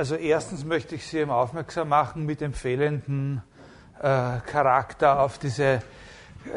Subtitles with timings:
[0.00, 4.02] Also erstens möchte ich Sie eben aufmerksam machen mit dem äh,
[4.50, 5.80] Charakter auf diese äh,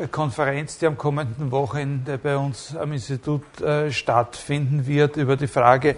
[0.09, 5.98] Konferenz, die am kommenden Wochenende bei uns am Institut äh, stattfinden wird, über die Frage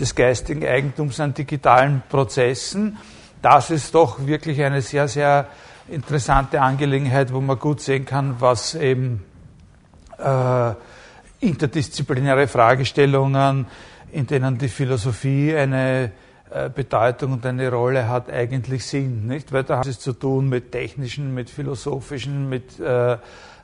[0.00, 2.98] des geistigen Eigentums an digitalen Prozessen.
[3.40, 5.46] Das ist doch wirklich eine sehr, sehr
[5.86, 9.22] interessante Angelegenheit, wo man gut sehen kann, was eben
[10.18, 10.72] äh,
[11.38, 13.68] interdisziplinäre Fragestellungen,
[14.10, 16.10] in denen die Philosophie eine
[16.74, 19.26] Bedeutung und eine Rolle hat, eigentlich sind.
[19.26, 19.52] Nicht?
[19.52, 23.18] Weil da hat es zu tun mit technischen, mit philosophischen, mit, äh,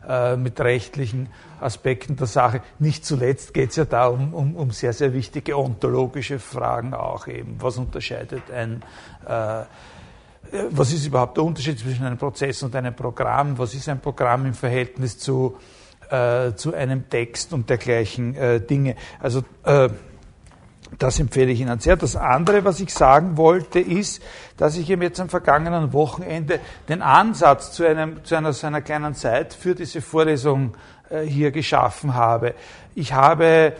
[0.09, 1.29] äh, mit rechtlichen
[1.61, 2.63] Aspekten der Sache.
[2.79, 7.27] Nicht zuletzt geht es ja da um, um, um, sehr, sehr wichtige ontologische Fragen auch
[7.27, 7.57] eben.
[7.61, 8.83] Was unterscheidet ein
[9.27, 9.65] äh,
[10.71, 13.59] was ist überhaupt der Unterschied zwischen einem Prozess und einem Programm?
[13.59, 15.57] Was ist ein Programm im Verhältnis zu,
[16.11, 18.97] äh, zu einem Text und dergleichen äh, Dinge?
[19.21, 19.89] Also äh,
[20.99, 21.97] das empfehle ich Ihnen sehr.
[21.97, 24.23] Das andere, was ich sagen wollte, ist,
[24.57, 28.81] dass ich eben jetzt am vergangenen Wochenende den Ansatz zu, einem, zu einer, so einer
[28.81, 30.75] kleinen Zeit für diese Vorlesung
[31.11, 32.55] äh, hier geschaffen habe.
[32.95, 33.73] Ich habe, äh,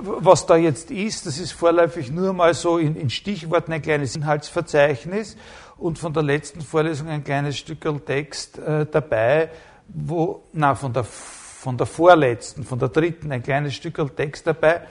[0.00, 4.14] was da jetzt ist, das ist vorläufig nur mal so in, in Stichworten ein kleines
[4.14, 5.36] Inhaltsverzeichnis
[5.78, 9.50] und von der letzten Vorlesung ein kleines Stück Text äh, dabei,
[9.88, 14.82] wo, na, von der, von der vorletzten, von der dritten ein kleines Stück Text dabei,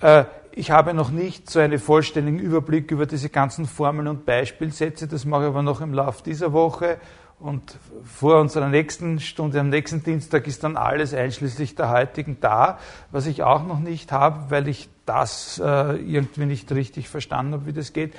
[0.00, 0.24] äh,
[0.58, 5.06] ich habe noch nicht so einen vollständigen Überblick über diese ganzen Formeln und Beispielsätze.
[5.06, 6.96] Das mache ich aber noch im Laufe dieser Woche.
[7.38, 12.78] Und vor unserer nächsten Stunde, am nächsten Dienstag, ist dann alles einschließlich der heutigen da,
[13.10, 17.66] was ich auch noch nicht habe, weil ich das äh, irgendwie nicht richtig verstanden habe,
[17.66, 18.14] wie das geht,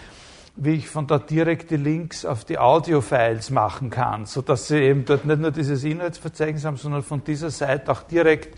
[0.56, 5.06] wie ich von dort direkt die Links auf die Audio-Files machen kann, sodass Sie eben
[5.06, 8.56] dort nicht nur dieses Inhaltsverzeichnis haben, sondern von dieser Seite auch direkt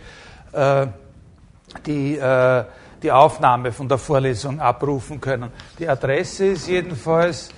[0.51, 0.87] äh,
[1.85, 2.65] die äh,
[3.01, 5.51] die Aufnahme von der Vorlesung abrufen können.
[5.77, 7.49] Die Adresse ist jedenfalls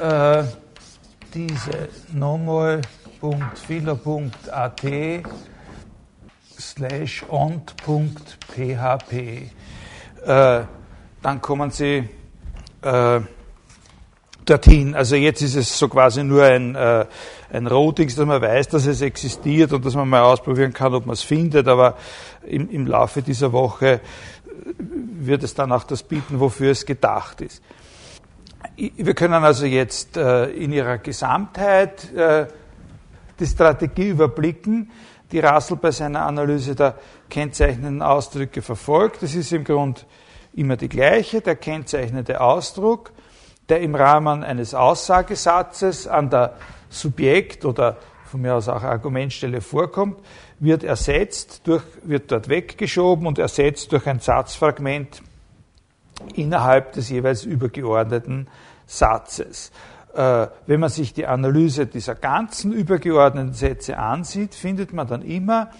[0.00, 0.42] äh,
[1.34, 4.82] diese nomal.philo.at
[6.58, 9.12] slash ont.php.
[10.24, 10.62] Äh,
[11.22, 12.08] dann kommen Sie
[12.82, 13.20] äh,
[14.44, 14.94] dorthin.
[14.94, 17.06] Also jetzt ist es so quasi nur ein, äh,
[17.52, 21.06] ein Routings, dass man weiß, dass es existiert und dass man mal ausprobieren kann, ob
[21.06, 21.96] man es findet, aber
[22.46, 24.00] im, im Laufe dieser Woche
[24.78, 27.62] wird es dann auch das bieten, wofür es gedacht ist.
[28.76, 32.46] Wir können also jetzt äh, in ihrer Gesamtheit äh,
[33.38, 34.90] die Strategie überblicken,
[35.32, 36.96] die Rassel bei seiner Analyse der
[37.28, 39.22] kennzeichnenden Ausdrücke verfolgt.
[39.22, 40.02] Das ist im Grunde
[40.54, 43.12] immer die gleiche, der kennzeichnende Ausdruck,
[43.68, 46.56] der im Rahmen eines Aussagesatzes an der
[46.88, 47.96] Subjekt- oder
[48.26, 50.18] von mir aus auch Argumentstelle vorkommt,
[50.62, 55.20] wird ersetzt durch, wird dort weggeschoben und ersetzt durch ein Satzfragment
[56.36, 58.46] innerhalb des jeweils übergeordneten
[58.86, 59.72] Satzes.
[60.14, 65.70] Äh, wenn man sich die Analyse dieser ganzen übergeordneten Sätze ansieht, findet man dann immer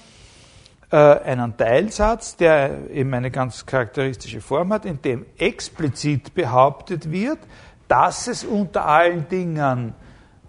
[0.90, 7.38] äh, einen Teilsatz, der eben eine ganz charakteristische Form hat, in dem explizit behauptet wird,
[7.86, 9.94] dass es unter allen Dingen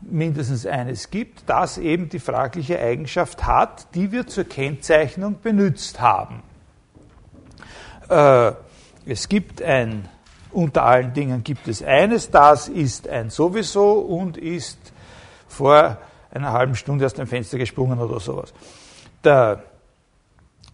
[0.09, 6.43] mindestens eines gibt, das eben die fragliche Eigenschaft hat, die wir zur Kennzeichnung benutzt haben.
[8.09, 8.51] Äh,
[9.05, 10.07] es gibt ein,
[10.51, 14.79] unter allen Dingen gibt es eines, das ist ein sowieso und ist
[15.47, 15.97] vor
[16.31, 18.53] einer halben Stunde aus dem Fenster gesprungen oder sowas.
[19.23, 19.63] Der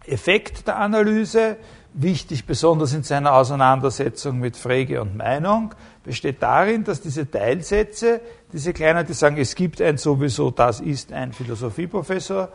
[0.06, 1.56] Effekt der Analyse,
[1.92, 5.74] wichtig besonders in seiner Auseinandersetzung mit Frege und Meinung,
[6.04, 8.20] besteht darin, dass diese Teilsätze,
[8.52, 12.48] diese kleinen, die sagen, es gibt ein sowieso, das ist ein Philosophieprofessor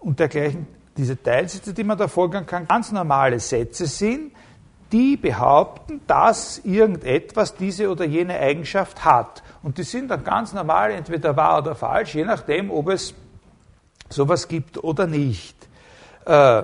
[0.00, 4.32] und dergleichen, diese Teilsätze, die man da folgen kann, ganz normale Sätze sind,
[4.92, 9.42] die behaupten, dass irgendetwas diese oder jene Eigenschaft hat.
[9.62, 13.14] Und die sind dann ganz normal, entweder wahr oder falsch, je nachdem, ob es
[14.08, 15.56] sowas gibt oder nicht.
[16.26, 16.62] Äh,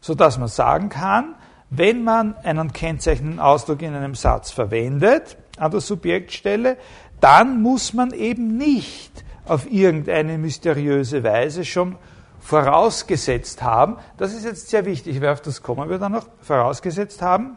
[0.00, 1.34] sodass man sagen kann,
[1.68, 6.78] wenn man einen kennzeichnenden Ausdruck in einem Satz verwendet, an der Subjektstelle,
[7.20, 11.96] dann muss man eben nicht auf irgendeine mysteriöse Weise schon
[12.40, 17.20] vorausgesetzt haben, das ist jetzt sehr wichtig, weil auf das kommen wir dann noch, vorausgesetzt
[17.20, 17.56] haben,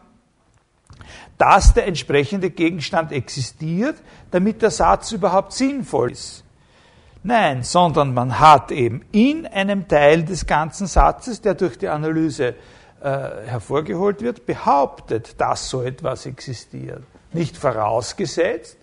[1.38, 3.96] dass der entsprechende Gegenstand existiert,
[4.30, 6.44] damit der Satz überhaupt sinnvoll ist.
[7.22, 12.48] Nein, sondern man hat eben in einem Teil des ganzen Satzes, der durch die Analyse
[12.48, 12.54] äh,
[13.46, 17.02] hervorgeholt wird, behauptet, dass so etwas existiert.
[17.32, 18.76] Nicht vorausgesetzt,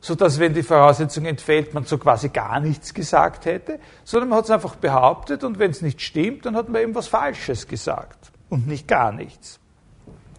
[0.00, 4.38] so dass wenn die Voraussetzung entfällt, man so quasi gar nichts gesagt hätte, sondern man
[4.38, 7.68] hat es einfach behauptet und wenn es nicht stimmt, dann hat man eben was Falsches
[7.68, 9.60] gesagt und nicht gar nichts.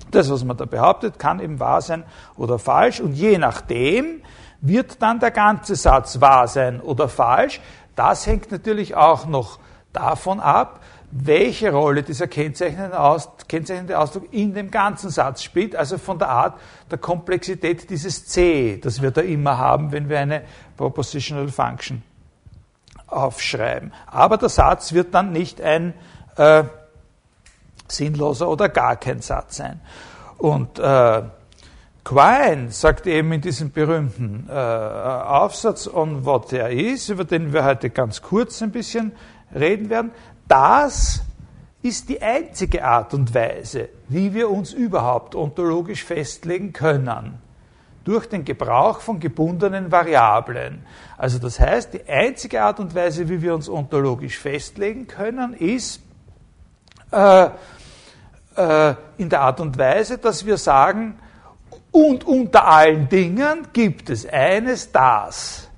[0.10, 2.04] Das, was man da behauptet, kann eben wahr sein
[2.36, 3.00] oder falsch.
[3.00, 4.22] Und je nachdem
[4.60, 7.62] wird dann der ganze Satz wahr sein oder falsch.
[7.96, 9.60] Das hängt natürlich auch noch
[9.94, 10.82] davon ab,
[11.12, 16.30] welche Rolle dieser kennzeichnende, Aus, kennzeichnende Ausdruck in dem ganzen Satz spielt, also von der
[16.30, 16.60] Art
[16.90, 20.44] der Komplexität dieses C, das wir da immer haben, wenn wir eine
[20.78, 22.02] Propositional Function
[23.08, 23.94] aufschreiben.
[24.08, 25.94] Aber der Satz wird dann nicht ein
[26.38, 26.64] äh,
[27.90, 29.82] sinnloser oder gar kein Satz sein.
[30.38, 31.24] Und äh,
[32.04, 37.64] Quine sagt eben in diesem berühmten äh, Aufsatz on what there is, über den wir
[37.64, 39.12] heute ganz kurz ein bisschen
[39.54, 40.12] reden werden,
[40.52, 41.22] das
[41.82, 47.42] ist die einzige Art und Weise, wie wir uns überhaupt ontologisch festlegen können.
[48.04, 50.86] Durch den Gebrauch von gebundenen Variablen.
[51.18, 56.02] Also das heißt, die einzige Art und Weise, wie wir uns ontologisch festlegen können, ist
[57.12, 57.50] äh,
[58.56, 61.18] äh, in der Art und Weise, dass wir sagen,
[61.92, 65.71] und unter allen Dingen gibt es eines, das.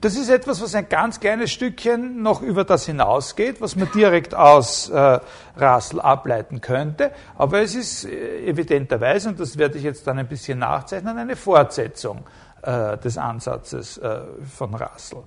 [0.00, 4.32] Das ist etwas, was ein ganz kleines Stückchen noch über das hinausgeht, was man direkt
[4.32, 5.18] aus äh,
[5.60, 7.10] Russell ableiten könnte.
[7.36, 11.34] Aber es ist äh, evidenterweise, und das werde ich jetzt dann ein bisschen nachzeichnen, eine
[11.34, 12.20] Fortsetzung
[12.62, 14.20] äh, des Ansatzes äh,
[14.56, 15.24] von Russell.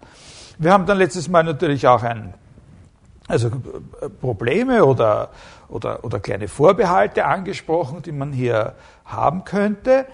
[0.57, 2.33] Wir haben dann letztes Mal natürlich auch ein,
[3.27, 5.31] also äh, Probleme oder,
[5.67, 10.05] oder, oder kleine Vorbehalte angesprochen, die man hier haben könnte.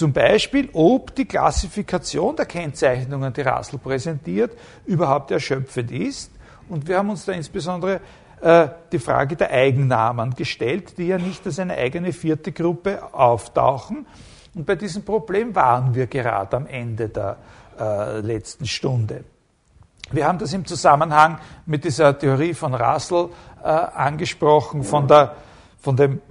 [0.00, 4.56] Zum Beispiel, ob die Klassifikation der Kennzeichnungen, die Russell präsentiert,
[4.86, 6.32] überhaupt erschöpfend ist.
[6.70, 8.00] Und wir haben uns da insbesondere
[8.40, 14.06] äh, die Frage der Eigennamen gestellt, die ja nicht als eine eigene vierte Gruppe auftauchen.
[14.54, 17.36] Und bei diesem Problem waren wir gerade am Ende der
[17.78, 19.24] äh, letzten Stunde.
[20.12, 23.28] Wir haben das im Zusammenhang mit dieser Theorie von Russell
[23.62, 25.36] äh, angesprochen, von, der,
[25.78, 26.22] von dem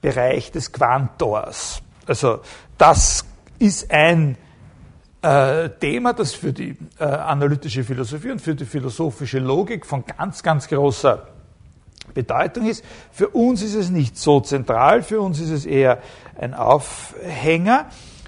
[0.00, 1.80] Bereich des Quantors.
[2.06, 2.40] Also
[2.76, 3.24] das
[3.58, 4.36] ist ein
[5.22, 10.42] äh, Thema, das für die äh, analytische Philosophie und für die philosophische Logik von ganz,
[10.42, 11.26] ganz großer
[12.12, 12.84] Bedeutung ist.
[13.10, 16.02] Für uns ist es nicht so zentral, für uns ist es eher
[16.38, 17.86] ein Aufhänger.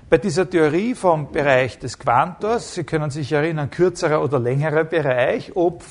[0.08, 5.54] Bei dieser Theorie vom Bereich des Quantors, Sie können sich erinnern, kürzerer oder längerer Bereich,
[5.54, 5.82] ob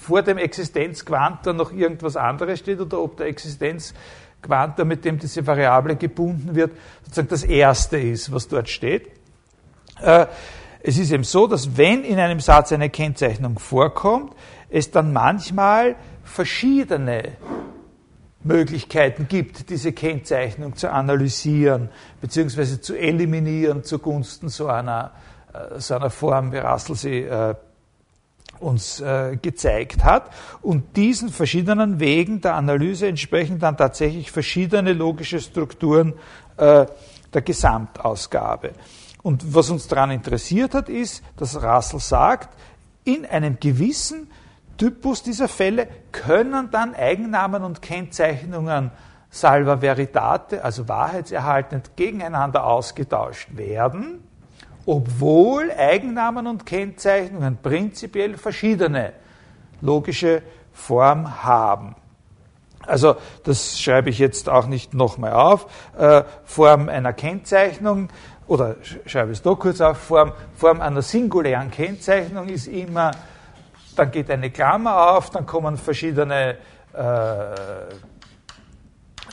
[0.00, 5.46] vor dem Existenzquantor noch irgendwas anderes steht oder ob der Existenzquantor Quanta, mit dem diese
[5.46, 6.72] Variable gebunden wird,
[7.02, 9.10] sozusagen das Erste ist, was dort steht.
[10.00, 10.26] Äh,
[10.82, 14.32] es ist eben so, dass wenn in einem Satz eine Kennzeichnung vorkommt,
[14.70, 17.32] es dann manchmal verschiedene
[18.44, 21.88] Möglichkeiten gibt, diese Kennzeichnung zu analysieren
[22.20, 22.80] bzw.
[22.80, 25.12] zu eliminieren zugunsten so einer,
[25.52, 27.54] äh, so einer Form, wie Russell sie äh,
[28.60, 30.30] uns äh, gezeigt hat.
[30.62, 36.14] Und diesen verschiedenen Wegen der Analyse entsprechen dann tatsächlich verschiedene logische Strukturen
[36.56, 36.86] äh,
[37.32, 38.72] der Gesamtausgabe.
[39.22, 42.56] Und was uns daran interessiert hat, ist, dass Russell sagt,
[43.04, 44.30] in einem gewissen
[44.78, 48.90] Typus dieser Fälle können dann Eigennamen und Kennzeichnungen
[49.30, 54.25] salva veritate, also wahrheitserhaltend, gegeneinander ausgetauscht werden
[54.86, 59.12] obwohl Eigennamen und Kennzeichnungen prinzipiell verschiedene
[59.80, 60.42] logische
[60.72, 61.96] Form haben.
[62.86, 65.66] Also das schreibe ich jetzt auch nicht nochmal auf.
[65.98, 68.08] Äh, Form einer Kennzeichnung
[68.46, 68.76] oder
[69.06, 73.10] schreibe es doch kurz auf, Form, Form einer singulären Kennzeichnung ist immer,
[73.96, 76.50] dann geht eine Klammer auf, dann kommen verschiedene,
[76.92, 76.96] äh,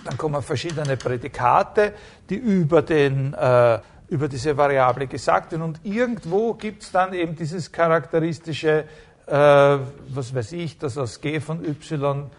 [0.03, 1.93] dann kommen verschiedene Prädikate,
[2.29, 3.79] die über den äh,
[4.13, 5.63] über diese Variable gesagt werden.
[5.63, 8.85] Und irgendwo gibt es dann eben dieses charakteristische,
[9.25, 12.29] äh, was weiß ich, dass aus g von y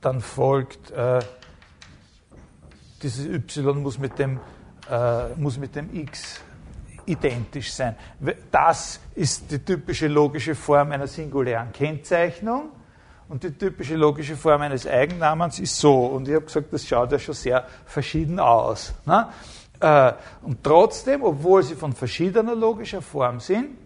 [0.00, 1.18] dann folgt, äh,
[3.02, 4.38] dieses y muss mit, dem,
[4.88, 6.40] äh, muss mit dem x
[7.06, 7.96] identisch sein.
[8.52, 12.70] Das ist die typische logische Form einer singulären Kennzeichnung.
[13.28, 16.06] Und die typische logische Form eines Eigennamens ist so.
[16.06, 18.94] Und ich habe gesagt, das schaut ja schon sehr verschieden aus.
[19.04, 19.26] Ne?
[19.80, 23.76] Äh, und trotzdem, obwohl sie von verschiedener logischer Form sind,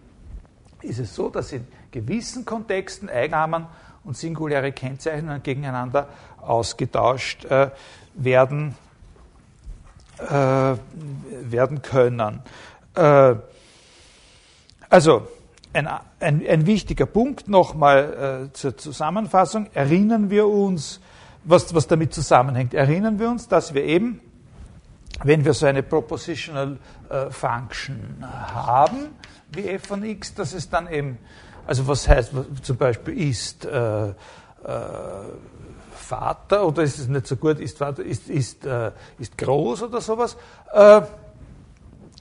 [0.81, 3.65] ist es so, dass in gewissen Kontexten Eigennamen
[4.03, 6.07] und singuläre Kennzeichnungen gegeneinander
[6.41, 7.69] ausgetauscht äh,
[8.15, 8.75] werden,
[10.17, 10.75] äh,
[11.43, 12.41] werden können.
[12.95, 13.35] Äh,
[14.89, 15.27] also,
[15.73, 15.87] ein,
[16.19, 19.67] ein, ein, wichtiger Punkt nochmal äh, zur Zusammenfassung.
[19.73, 20.99] Erinnern wir uns,
[21.45, 24.19] was, was damit zusammenhängt, erinnern wir uns, dass wir eben
[25.23, 26.77] wenn wir so eine Propositional
[27.09, 29.15] äh, Function haben,
[29.51, 31.17] wie f von x, dass es dann eben,
[31.67, 34.13] also was heißt zum Beispiel ist, äh,
[35.91, 40.37] Vater oder ist es nicht so gut, ist, ist, ist, äh, ist groß oder sowas,
[40.73, 41.01] äh,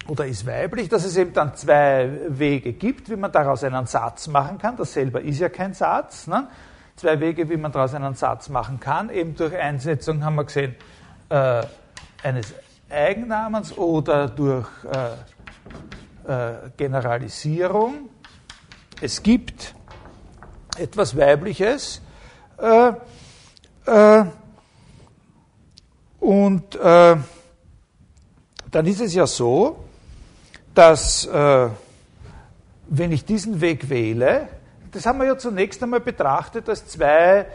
[0.08, 4.26] oder ist weiblich, dass es eben dann zwei Wege gibt, wie man daraus einen Satz
[4.28, 4.76] machen kann.
[4.76, 6.26] Das selber ist ja kein Satz.
[6.26, 6.48] Ne?
[6.96, 9.10] Zwei Wege, wie man daraus einen Satz machen kann.
[9.10, 10.74] Eben durch Einsetzung haben wir gesehen,
[11.28, 11.62] äh,
[12.22, 12.54] eines
[12.90, 14.68] Eigennamens oder durch
[16.26, 18.10] äh, äh, Generalisierung.
[19.00, 19.74] Es gibt
[20.76, 22.02] etwas Weibliches.
[22.58, 22.92] Äh,
[23.86, 24.24] äh,
[26.20, 27.16] und äh,
[28.70, 29.84] dann ist es ja so,
[30.74, 31.68] dass äh,
[32.88, 34.48] wenn ich diesen Weg wähle,
[34.92, 37.46] das haben wir ja zunächst einmal betrachtet als zwei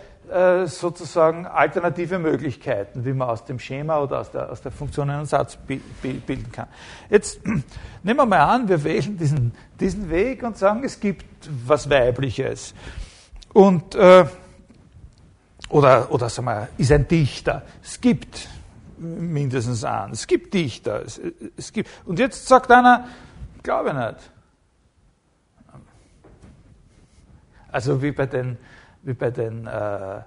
[0.66, 5.26] sozusagen alternative Möglichkeiten, wie man aus dem Schema oder aus der, aus der Funktion einen
[5.26, 6.68] Satz bilden kann.
[7.10, 7.40] Jetzt
[8.04, 11.26] nehmen wir mal an, wir wählen diesen, diesen Weg und sagen, es gibt
[11.66, 12.74] was Weibliches.
[13.54, 14.26] Und äh,
[15.70, 17.64] oder, oder sagen wir, ist ein Dichter.
[17.84, 18.48] Es gibt
[18.98, 20.14] mindestens einen.
[20.14, 21.04] Es gibt Dichter.
[21.04, 21.20] Es,
[21.58, 23.08] es gibt, und jetzt sagt einer,
[23.64, 24.32] glaube ich nicht.
[27.72, 28.58] Also wie bei den,
[29.06, 30.22] wie bei den äh, äh,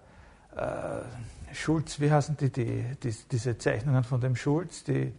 [1.53, 5.13] Schulz, wie heißen die, die, die, diese Zeichnungen von dem Schulz, die,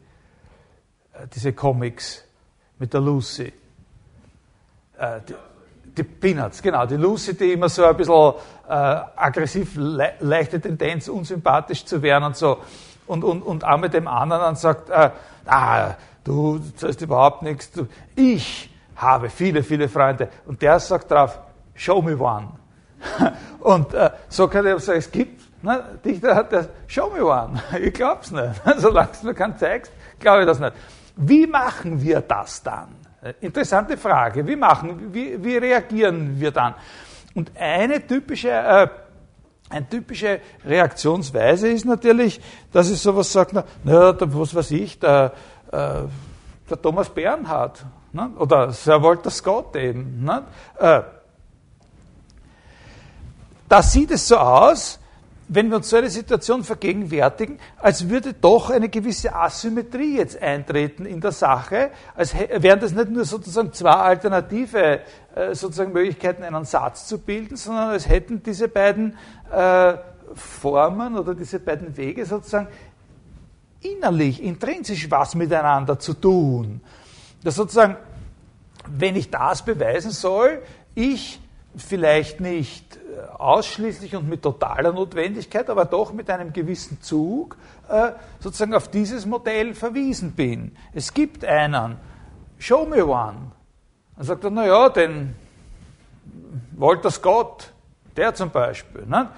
[1.13, 2.23] äh, diese Comics
[2.79, 3.51] mit der Lucy.
[4.97, 5.35] Äh, die,
[5.97, 8.33] die Peanuts, genau, die Lucy, die immer so ein bisschen
[8.67, 12.59] äh, aggressiv, le leichte Tendenz, unsympathisch zu werden und so.
[13.07, 17.71] Und, und, und auch mit dem anderen dann sagt, ah, du zahlst überhaupt nichts.
[17.71, 20.29] Du, ich habe viele, viele Freunde.
[20.45, 21.39] Und der sagt drauf,
[21.73, 22.58] show me one.
[23.59, 27.61] und äh, so kann ich sagen, es gibt, ne, Dichter hat das, show me one.
[27.81, 28.61] Ich glaub's nicht.
[28.77, 30.73] Solange du mir keinen zeigst, glaube ich das nicht.
[31.15, 32.95] Wie machen wir das dann?
[33.21, 34.45] Äh, interessante Frage.
[34.47, 36.75] Wie machen, wie, wie reagieren wir dann?
[37.35, 38.87] Und eine typische, äh,
[39.69, 42.41] eine typische Reaktionsweise ist natürlich,
[42.71, 45.33] dass ich sowas sage, na, na was weiß ich, der,
[45.71, 46.01] äh,
[46.69, 48.31] der Thomas Bernhard ne?
[48.37, 50.23] oder Sir Walter Scott eben.
[50.23, 50.43] Ne?
[50.77, 51.01] Äh,
[53.69, 54.99] da sieht es so aus,
[55.47, 61.05] wenn wir uns so eine Situation vergegenwärtigen, als würde doch eine gewisse Asymmetrie jetzt eintreten
[61.05, 65.01] in der Sache, als wären das nicht nur sozusagen zwei alternative
[65.35, 69.17] äh, sozusagen Möglichkeiten, einen Satz zu bilden, sondern als hätten diese beiden
[69.51, 69.95] äh,
[70.35, 72.67] Formen oder diese beiden Wege sozusagen
[73.81, 76.81] innerlich, intrinsisch was miteinander zu tun.
[77.43, 77.97] Dass sozusagen,
[78.87, 80.61] wenn ich das beweisen soll,
[80.93, 81.39] ich
[81.75, 82.98] vielleicht nicht
[83.37, 87.57] ausschließlich und mit totaler Notwendigkeit, aber doch mit einem gewissen Zug
[87.89, 90.75] äh, sozusagen auf dieses Modell verwiesen bin.
[90.93, 91.97] Es gibt einen,
[92.57, 93.51] show me one.
[94.15, 95.35] Dann sagt er, naja, den
[96.77, 97.71] Walter Scott,
[98.15, 99.05] der zum Beispiel.
[99.05, 99.29] Ne?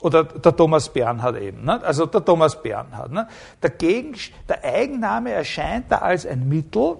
[0.00, 1.64] Oder der Thomas Bernhard eben.
[1.64, 1.82] Ne?
[1.82, 3.12] Also der Thomas Bernhard.
[3.12, 3.28] Ne?
[3.62, 6.96] Der, der Eigenname erscheint da als ein Mittel,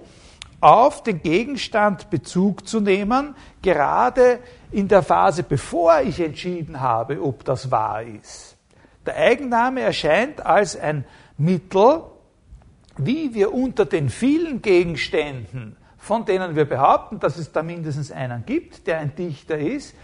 [0.63, 4.39] auf den Gegenstand Bezug zu nehmen, gerade
[4.73, 8.57] in der Phase, bevor ich entschieden habe, ob das wahr ist.
[9.05, 11.05] Der Eigenname erscheint als ein
[11.37, 12.03] Mittel,
[12.97, 18.45] wie wir unter den vielen Gegenständen, von denen wir behaupten, dass es da mindestens einen
[18.45, 19.95] gibt, der ein Dichter ist,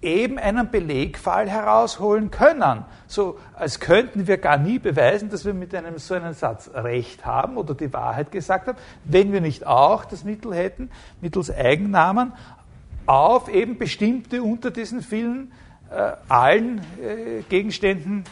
[0.00, 2.84] eben einen Belegfall herausholen können.
[3.06, 7.26] So als könnten wir gar nie beweisen, dass wir mit einem so einem Satz Recht
[7.26, 12.32] haben oder die Wahrheit gesagt haben, wenn wir nicht auch das Mittel hätten, mittels Eigennamen
[13.08, 15.52] auf eben bestimmte unter diesen vielen
[15.90, 18.24] äh, allen äh, Gegenständen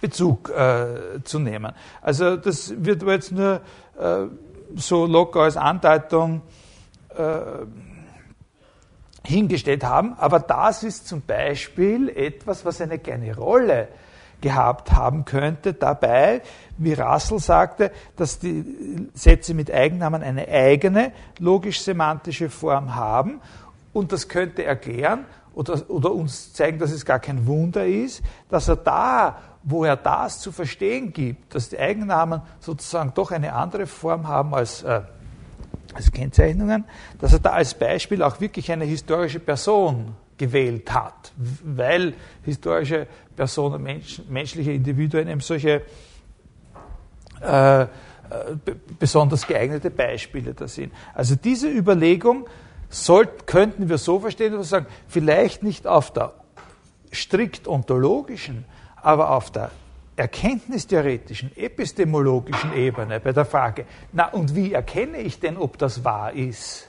[0.00, 1.72] Bezug äh, zu nehmen.
[2.02, 3.62] Also das wird jetzt nur
[3.98, 4.26] äh,
[4.76, 6.42] so locker als Andeutung
[7.16, 7.66] äh,
[9.24, 13.88] hingestellt haben, aber das ist zum Beispiel etwas, was eine kleine Rolle
[14.40, 16.42] gehabt haben könnte dabei,
[16.76, 23.40] wie Russell sagte, dass die Sätze mit Eigennamen eine eigene logisch-semantische Form haben
[23.98, 28.68] und das könnte erklären oder, oder uns zeigen, dass es gar kein Wunder ist, dass
[28.68, 33.86] er da, wo er das zu verstehen gibt, dass die Eigennamen sozusagen doch eine andere
[33.86, 35.02] Form haben als äh,
[35.94, 36.84] als Kennzeichnungen,
[37.18, 41.32] dass er da als Beispiel auch wirklich eine historische Person gewählt hat,
[41.64, 42.14] weil
[42.44, 45.82] historische Personen, Mensch, menschliche Individuen eben solche
[47.40, 47.86] äh, äh
[48.98, 50.92] besonders geeignete Beispiele da sind.
[51.14, 52.46] Also diese Überlegung
[52.88, 56.32] sollten, könnten wir so verstehen, dass wir sagen, vielleicht nicht auf der
[57.12, 58.64] strikt ontologischen,
[58.96, 59.70] aber auf der
[60.16, 66.32] erkenntnistheoretischen, epistemologischen Ebene bei der Frage, na und wie erkenne ich denn, ob das wahr
[66.32, 66.88] ist?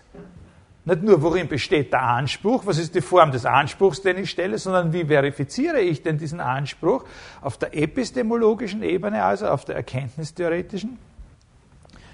[0.85, 4.57] Nicht nur, worin besteht der Anspruch, was ist die Form des Anspruchs, den ich stelle,
[4.57, 7.05] sondern wie verifiziere ich denn diesen Anspruch
[7.41, 10.97] auf der epistemologischen Ebene, also auf der erkenntnistheoretischen,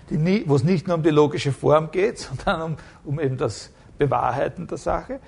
[0.10, 3.72] nie, wo es nicht nur um die logische Form geht, sondern um, um eben das
[3.98, 5.20] Bewahrheiten der Sache.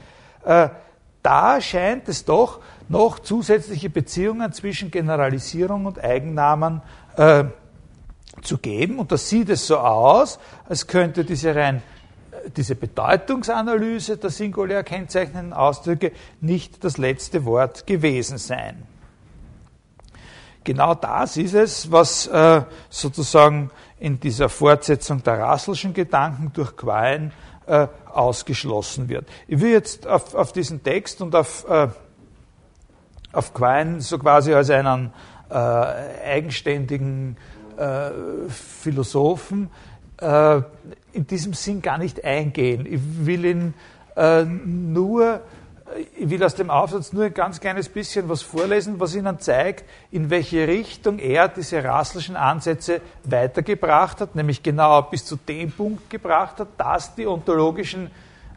[0.45, 0.69] Äh,
[1.23, 6.81] da scheint es doch noch zusätzliche Beziehungen zwischen Generalisierung und Eigennamen
[7.17, 7.45] äh,
[8.41, 8.99] zu geben.
[8.99, 11.81] Und das sieht es so aus, als könnte diese rein
[12.55, 18.83] diese Bedeutungsanalyse der singulär kennzeichnenden Ausdrücke nicht das letzte Wort gewesen sein.
[20.63, 27.31] Genau das ist es, was äh, sozusagen in dieser Fortsetzung der Rasselschen Gedanken durch Quine
[27.67, 29.27] äh, ausgeschlossen wird.
[29.47, 31.87] Ich will jetzt auf, auf diesen Text und auf, äh,
[33.31, 35.13] auf Quine so quasi als einen
[35.49, 37.37] äh, eigenständigen
[37.77, 38.09] äh,
[38.49, 39.69] Philosophen
[40.19, 40.61] äh,
[41.13, 42.85] in diesem Sinn gar nicht eingehen.
[42.85, 43.73] Ich will ihn
[44.15, 45.41] äh, nur,
[46.17, 49.85] ich will aus dem Aufsatz nur ein ganz kleines bisschen was vorlesen, was Ihnen zeigt,
[50.11, 56.09] in welche Richtung er diese rasselschen Ansätze weitergebracht hat, nämlich genau bis zu dem Punkt
[56.09, 58.11] gebracht hat, dass die ontologischen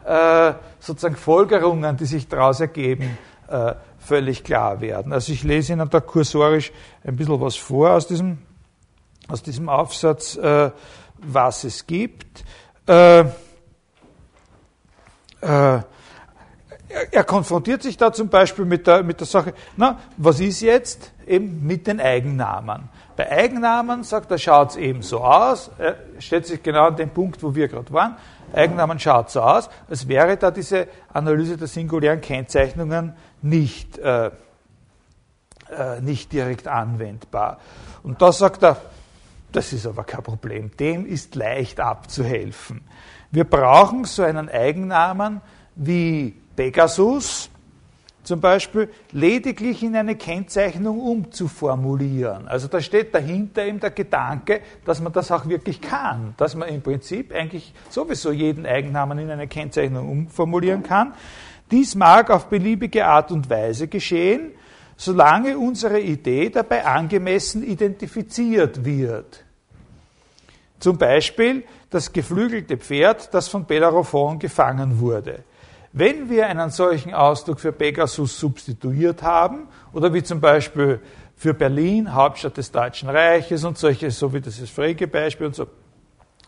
[0.05, 5.13] äh, sozusagen Folgerungen, die sich daraus ergeben, äh, völlig klar werden.
[5.13, 6.71] Also ich lese Ihnen da kursorisch
[7.03, 8.39] ein bisschen was vor aus diesem,
[9.27, 10.35] aus diesem Aufsatz.
[10.35, 10.71] Äh,
[11.21, 12.43] was es gibt.
[12.87, 13.21] Äh,
[15.41, 15.79] äh,
[17.11, 21.11] er konfrontiert sich da zum Beispiel mit der, mit der Sache, na, was ist jetzt
[21.25, 22.89] eben mit den Eigennamen?
[23.15, 27.09] Bei Eigennamen, sagt er, schaut es eben so aus, er stellt sich genau an den
[27.09, 28.15] Punkt, wo wir gerade waren,
[28.53, 36.01] Eigennamen schaut so aus, als wäre da diese Analyse der singulären Kennzeichnungen nicht, äh, äh,
[36.01, 37.59] nicht direkt anwendbar.
[38.03, 38.77] Und da sagt er,
[39.51, 40.71] das ist aber kein Problem.
[40.77, 42.81] Dem ist leicht abzuhelfen.
[43.31, 45.41] Wir brauchen so einen Eigennamen
[45.75, 47.49] wie Pegasus
[48.21, 52.47] zum Beispiel lediglich in eine Kennzeichnung umzuformulieren.
[52.47, 56.69] Also da steht dahinter eben der Gedanke, dass man das auch wirklich kann, dass man
[56.69, 61.15] im Prinzip eigentlich sowieso jeden Eigennamen in eine Kennzeichnung umformulieren kann.
[61.71, 64.51] Dies mag auf beliebige Art und Weise geschehen,
[64.95, 69.43] solange unsere Idee dabei angemessen identifiziert wird.
[70.77, 75.43] Zum Beispiel das geflügelte Pferd, das von Bellerophon gefangen wurde.
[75.93, 81.01] Wenn wir einen solchen Ausdruck für Pegasus substituiert haben, oder wie zum Beispiel
[81.35, 85.55] für Berlin, Hauptstadt des Deutschen Reiches und solche, so wie das ist Frege Beispiel und
[85.55, 85.67] so,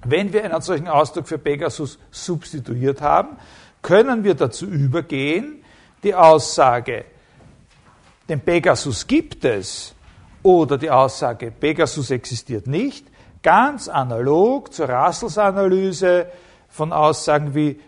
[0.06, 3.38] wenn wir einen solchen Ausdruck für Pegasus substituiert haben,
[3.82, 5.64] können wir dazu übergehen,
[6.04, 7.06] die Aussage,
[8.30, 9.94] den Pegasus gibt es
[10.42, 13.08] oder die Aussage, Pegasus existiert nicht,
[13.42, 16.28] ganz analog zur Russells-Analyse
[16.70, 17.80] von Aussagen wie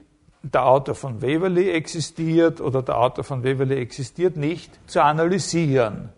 [0.54, 6.10] der Autor von Waverley existiert oder der Autor von Waverley existiert nicht, zu analysieren.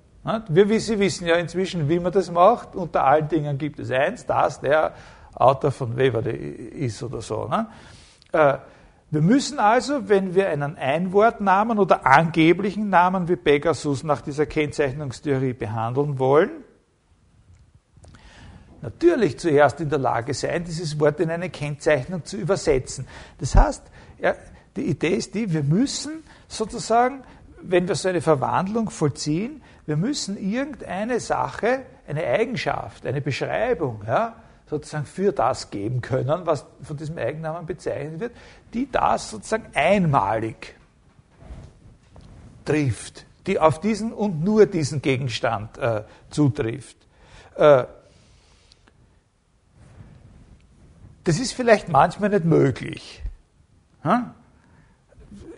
[0.50, 2.76] Wir, wissen ja inzwischen, wie man das macht.
[2.76, 4.94] Unter allen Dingen gibt es eins, dass der
[5.34, 7.48] Autor von Waverley ist oder so.
[7.48, 7.68] Ne?
[8.34, 8.58] Äh,
[9.10, 15.54] wir müssen also, wenn wir einen Einwortnamen oder angeblichen Namen wie Pegasus nach dieser Kennzeichnungstheorie
[15.54, 16.50] behandeln wollen,
[18.82, 23.08] natürlich zuerst in der Lage sein, dieses Wort in eine Kennzeichnung zu übersetzen.
[23.38, 23.84] Das heißt,
[24.20, 24.36] ja,
[24.76, 27.24] die Idee ist die, wir müssen sozusagen,
[27.62, 34.36] wenn wir so eine Verwandlung vollziehen, wir müssen irgendeine Sache, eine Eigenschaft, eine Beschreibung, ja,
[34.70, 38.36] sozusagen für das geben können, was von diesem Eigennamen bezeichnet wird,
[38.74, 40.76] die das sozusagen einmalig
[42.66, 46.98] trifft, die auf diesen und nur diesen Gegenstand äh, zutrifft.
[47.56, 47.86] Äh,
[51.24, 53.24] das ist vielleicht manchmal nicht möglich.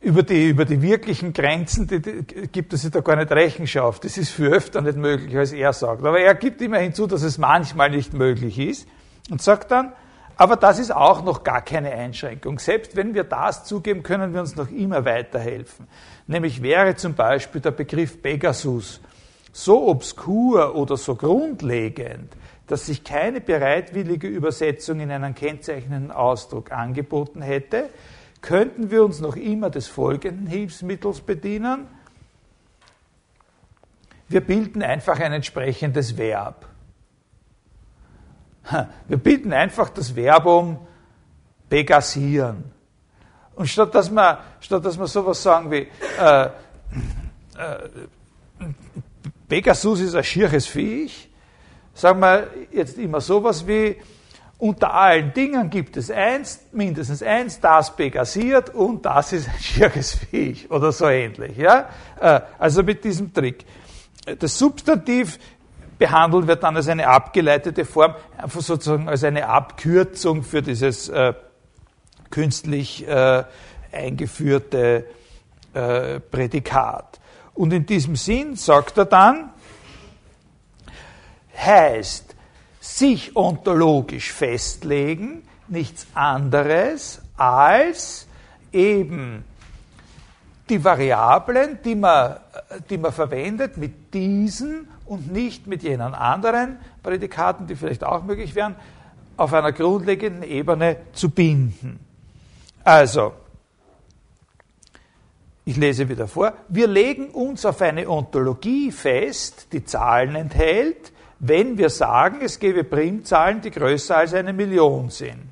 [0.02, 4.06] Über die, über die wirklichen Grenzen die, die, gibt es sich da gar nicht Rechenschaft.
[4.06, 6.04] Das ist viel öfter nicht möglich, als er sagt.
[6.06, 8.88] Aber er gibt immer hinzu, dass es manchmal nicht möglich ist
[9.30, 9.94] und sagt dann,
[10.40, 12.60] aber das ist auch noch gar keine Einschränkung.
[12.60, 15.86] Selbst wenn wir das zugeben, können wir uns noch immer weiterhelfen.
[16.28, 19.02] Nämlich wäre zum Beispiel der Begriff Pegasus
[19.52, 22.32] so obskur oder so grundlegend,
[22.68, 27.90] dass sich keine bereitwillige Übersetzung in einen kennzeichnenden Ausdruck angeboten hätte,
[28.42, 31.88] könnten wir uns noch immer des folgenden Hilfsmittels bedienen.
[34.28, 36.68] Wir bilden einfach ein entsprechendes Verb.
[39.08, 40.80] Wir bilden einfach das Verb um
[41.70, 42.72] begasieren.
[43.56, 45.88] Und statt dass wir, statt dass wir sowas sagen wie
[46.20, 46.50] äh, äh,
[49.48, 51.30] Pegasus ist ein schieres Viech,
[51.94, 53.98] sagen wir jetzt immer sowas wie
[54.60, 60.14] unter allen Dingen gibt es eins, mindestens eins, das begasiert und das ist ein schieres
[60.14, 61.58] Viech oder so ähnlich.
[61.58, 61.90] Ja?
[62.20, 63.66] Äh, also mit diesem Trick.
[64.38, 65.40] Das Substantiv
[65.98, 71.34] behandelt wird dann als eine abgeleitete Form, einfach sozusagen als eine Abkürzung für dieses äh,
[72.30, 73.46] künstlich äh,
[73.94, 75.06] eingeführte
[75.74, 77.20] äh, Prädikat.
[77.54, 79.52] Und in diesem Sinn sagt er dann,
[81.56, 82.36] heißt
[82.98, 88.28] sich ontologisch festlegen nichts anderes als
[88.72, 89.44] eben
[90.68, 92.38] die Variablen, die man,
[92.90, 98.54] die man verwendet, mit diesen und nicht mit jenen anderen Prädikaten, die vielleicht auch möglich
[98.56, 98.76] wären,
[99.38, 102.00] auf einer grundlegenden Ebene zu binden.
[102.84, 103.34] Also,
[105.66, 111.78] ich lese wieder vor, wir legen uns auf eine Ontologie fest, die Zahlen enthält, wenn
[111.78, 115.50] wir sagen, es gebe Primzahlen, die größer als eine Million sind.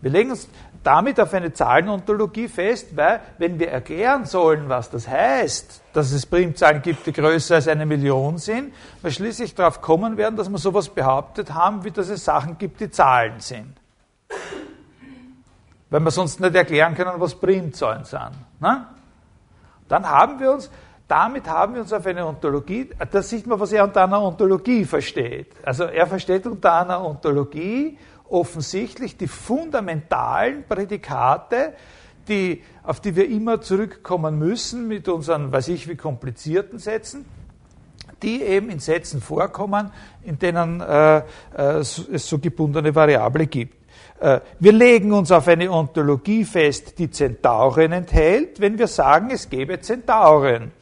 [0.00, 0.48] Wir legen uns
[0.84, 6.24] damit auf eine Zahlenontologie fest, weil wenn wir erklären sollen, was das heißt, dass es
[6.24, 10.58] Primzahlen gibt, die größer als eine Million sind, wir schließlich darauf kommen werden, dass wir
[10.58, 13.74] sowas behauptet haben, wie dass es Sachen gibt, die Zahlen sind.
[15.90, 18.30] Weil wir sonst nicht erklären können, was Primzahlen sind.
[18.60, 18.86] Ne?
[19.88, 20.70] Dann haben wir uns
[21.08, 24.84] damit haben wir uns auf eine Ontologie, da sieht man, was er unter einer Ontologie
[24.84, 25.48] versteht.
[25.64, 31.72] Also er versteht unter einer Ontologie offensichtlich die fundamentalen Prädikate,
[32.28, 37.24] die, auf die wir immer zurückkommen müssen mit unseren, weiß ich wie komplizierten Sätzen,
[38.22, 39.90] die eben in Sätzen vorkommen,
[40.22, 41.22] in denen äh, äh,
[41.54, 43.78] es so gebundene Variable gibt.
[44.20, 49.48] Äh, wir legen uns auf eine Ontologie fest, die Zentauren enthält, wenn wir sagen, es
[49.48, 50.72] gäbe Zentauren.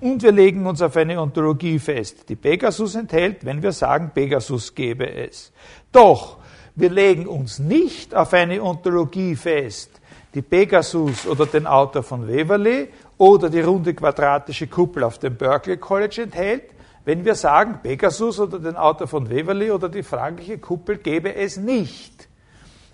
[0.00, 4.74] Und wir legen uns auf eine Ontologie fest, die Pegasus enthält, wenn wir sagen, Pegasus
[4.74, 5.52] gebe es.
[5.90, 6.38] Doch
[6.74, 9.90] wir legen uns nicht auf eine Ontologie fest,
[10.34, 15.78] die Pegasus oder den Autor von Waverley oder die runde quadratische Kuppel auf dem Berkeley
[15.78, 16.64] College enthält,
[17.06, 21.56] wenn wir sagen, Pegasus oder den Autor von Waverley oder die fragliche Kuppel gebe es
[21.56, 22.28] nicht.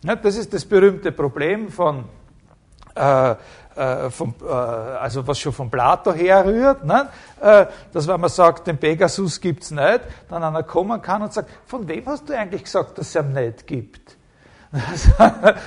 [0.05, 2.05] Ja, das ist das berühmte Problem von
[2.95, 3.35] äh,
[3.77, 7.09] äh, vom, äh, also was schon von Plato herrührt, ne?
[7.41, 11.51] äh, dass wenn man sagt, den Pegasus gibt's nicht, dann einer kommen kann und sagt,
[11.67, 14.17] von wem hast du eigentlich gesagt, dass es ihn nicht gibt?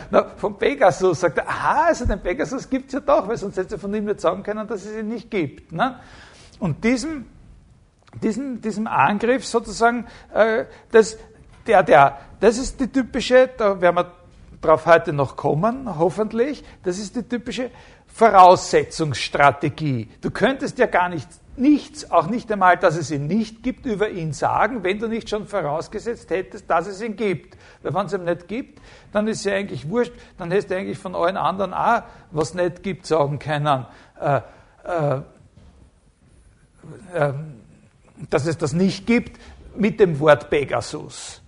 [0.09, 3.75] Na, vom Pegasus sagt er, aha, also den Pegasus gibt's ja doch, weil sonst hätte
[3.75, 5.71] er von ihm nicht sagen können, dass es ihn nicht gibt.
[5.71, 5.99] Ne?
[6.59, 7.25] Und diesem,
[8.23, 11.17] diesem, diesem Angriff sozusagen, äh, das,
[11.67, 14.11] der, der, das ist die typische, da werden wir
[14.65, 17.71] darauf heute noch kommen, hoffentlich, das ist die typische
[18.08, 20.10] Voraussetzungsstrategie.
[20.21, 24.10] Du könntest ja gar nicht, nichts, auch nicht einmal, dass es ihn nicht gibt, über
[24.10, 27.58] ihn sagen, wenn du nicht schon vorausgesetzt hättest, dass es ihn gibt.
[27.84, 30.78] Weil wenn es ihn nicht gibt, dann ist es ja eigentlich wurscht, dann hättest du
[30.78, 33.86] eigentlich von allen anderen auch, was nicht gibt, sagen können,
[34.19, 34.41] äh,
[34.84, 35.21] äh,
[37.13, 37.34] äh,
[38.30, 39.39] dass es das nicht gibt,
[39.75, 41.41] mit dem Wort Pegasus.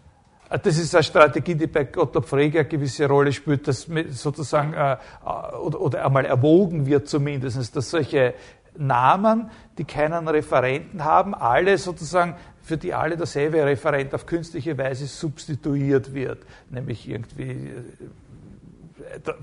[0.49, 4.93] Das ist eine Strategie, die bei Gottlob Frege eine gewisse Rolle spielt, dass sozusagen äh,
[4.93, 8.33] äh, oder, oder einmal erwogen wird zumindest, dass solche
[8.77, 15.07] Namen, die keinen Referenten haben, alle sozusagen für die alle derselbe Referent auf künstliche Weise
[15.07, 19.33] substituiert wird, nämlich irgendwie äh,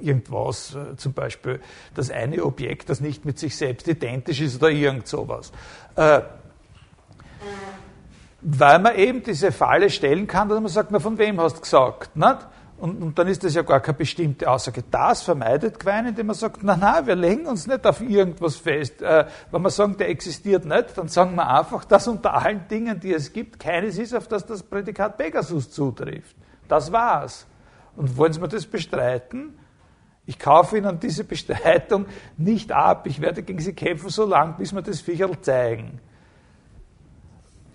[0.00, 1.60] irgendwas, zum Beispiel
[1.94, 5.52] das eine Objekt, das nicht mit sich selbst identisch ist oder irgend sowas
[8.44, 11.60] weil man eben diese Falle stellen kann, dass man sagt, na, von wem hast du
[11.62, 12.14] gesagt?
[12.14, 12.46] Nicht?
[12.76, 14.84] Und, und, dann ist das ja gar keine bestimmte Aussage.
[14.90, 19.00] Das vermeidet Quine, indem man sagt, na, na, wir legen uns nicht auf irgendwas fest.
[19.00, 23.00] Äh, wenn wir sagen, der existiert nicht, dann sagen wir einfach, dass unter allen Dingen,
[23.00, 26.36] die es gibt, keines ist, auf das das Prädikat Pegasus zutrifft.
[26.68, 27.46] Das war's.
[27.96, 29.58] Und wollen Sie mir das bestreiten?
[30.26, 33.06] Ich kaufe Ihnen diese Bestreitung nicht ab.
[33.06, 36.00] Ich werde gegen Sie kämpfen, so lange, bis wir das Viecherl zeigen.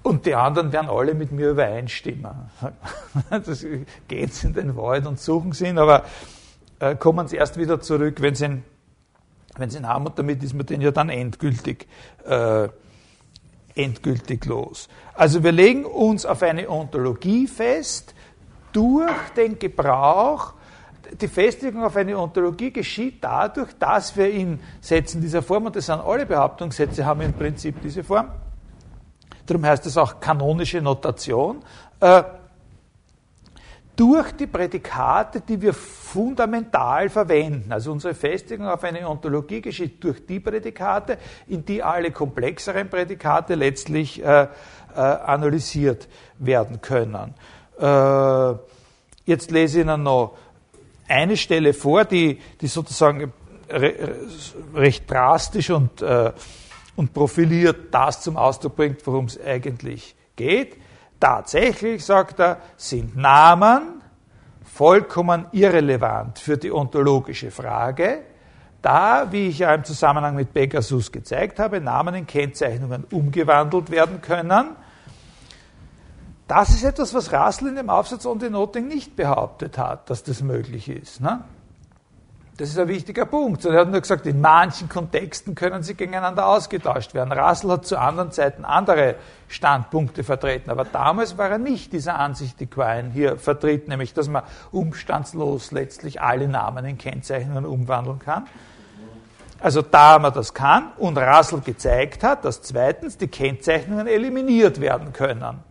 [0.02, 2.50] Und die anderen werden alle mit mir übereinstimmen.
[3.30, 3.86] Das sie
[4.48, 6.04] in den Wald und suchen sie ihn, aber
[6.80, 8.64] äh, kommen sie erst wieder zurück, wenn sie ihn,
[9.58, 11.88] wenn sie ihn haben und damit ist man den ja dann endgültig,
[12.26, 12.70] äh,
[13.76, 14.88] endgültig los.
[15.14, 18.16] Also wir legen uns auf eine Ontologie fest
[18.72, 20.54] durch den Gebrauch
[21.22, 25.88] die Festlegung auf eine Ontologie geschieht dadurch, dass wir in Sätzen dieser Form, und das
[25.88, 28.30] sind alle Behauptungssätze, haben im Prinzip diese Form,
[29.50, 31.64] darum heißt es auch kanonische Notation,
[32.00, 32.24] äh,
[33.96, 37.70] durch die Prädikate, die wir fundamental verwenden.
[37.74, 43.56] Also unsere Festigung auf eine Ontologie geschieht durch die Prädikate, in die alle komplexeren Prädikate
[43.56, 44.48] letztlich äh, äh,
[44.96, 46.08] analysiert
[46.38, 47.34] werden können.
[47.78, 48.54] Äh,
[49.26, 50.38] jetzt lese ich Ihnen noch
[51.10, 53.34] eine Stelle vor, die, die sozusagen
[54.74, 56.32] recht drastisch und, äh,
[57.00, 60.76] und profiliert das zum Ausdruck bringt, worum es eigentlich geht.
[61.18, 64.02] Tatsächlich, sagt er, sind Namen
[64.66, 68.24] vollkommen irrelevant für die ontologische Frage,
[68.82, 74.20] da, wie ich ja im Zusammenhang mit Pegasus gezeigt habe, Namen in Kennzeichnungen umgewandelt werden
[74.22, 74.76] können.
[76.50, 80.24] Das ist etwas, was Russell in dem Aufsatz on the Noting nicht behauptet hat, dass
[80.24, 81.22] das möglich ist.
[81.22, 81.46] Ne?
[82.60, 83.64] Das ist ein wichtiger Punkt.
[83.64, 87.32] Er hat nur gesagt, in manchen Kontexten können sie gegeneinander ausgetauscht werden.
[87.32, 89.16] Russell hat zu anderen Zeiten andere
[89.48, 94.28] Standpunkte vertreten, aber damals war er nicht dieser Ansicht, die Quine hier vertritt, nämlich, dass
[94.28, 94.44] man
[94.74, 98.46] umstandslos letztlich alle Namen in Kennzeichnungen umwandeln kann.
[99.62, 105.14] Also da man das kann und Russell gezeigt hat, dass zweitens die Kennzeichnungen eliminiert werden
[105.14, 105.64] können.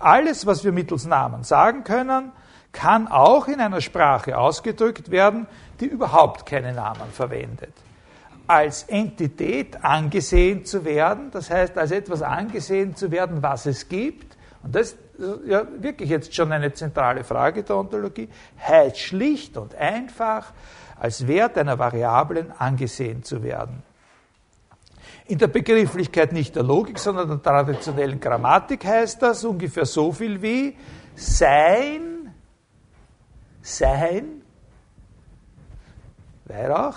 [0.00, 2.32] Alles, was wir mittels Namen sagen können,
[2.72, 5.46] kann auch in einer Sprache ausgedrückt werden,
[5.82, 7.72] die überhaupt keine Namen verwendet.
[8.46, 14.36] Als Entität angesehen zu werden, das heißt als etwas angesehen zu werden, was es gibt,
[14.62, 14.98] und das ist
[15.44, 18.28] ja wirklich jetzt schon eine zentrale Frage der Ontologie,
[18.64, 20.52] heißt schlicht und einfach,
[21.00, 23.82] als Wert einer Variablen angesehen zu werden.
[25.26, 30.40] In der Begrifflichkeit nicht der Logik, sondern der traditionellen Grammatik heißt das ungefähr so viel
[30.42, 30.76] wie
[31.16, 32.32] sein,
[33.62, 34.41] sein
[36.52, 36.96] Weihrauch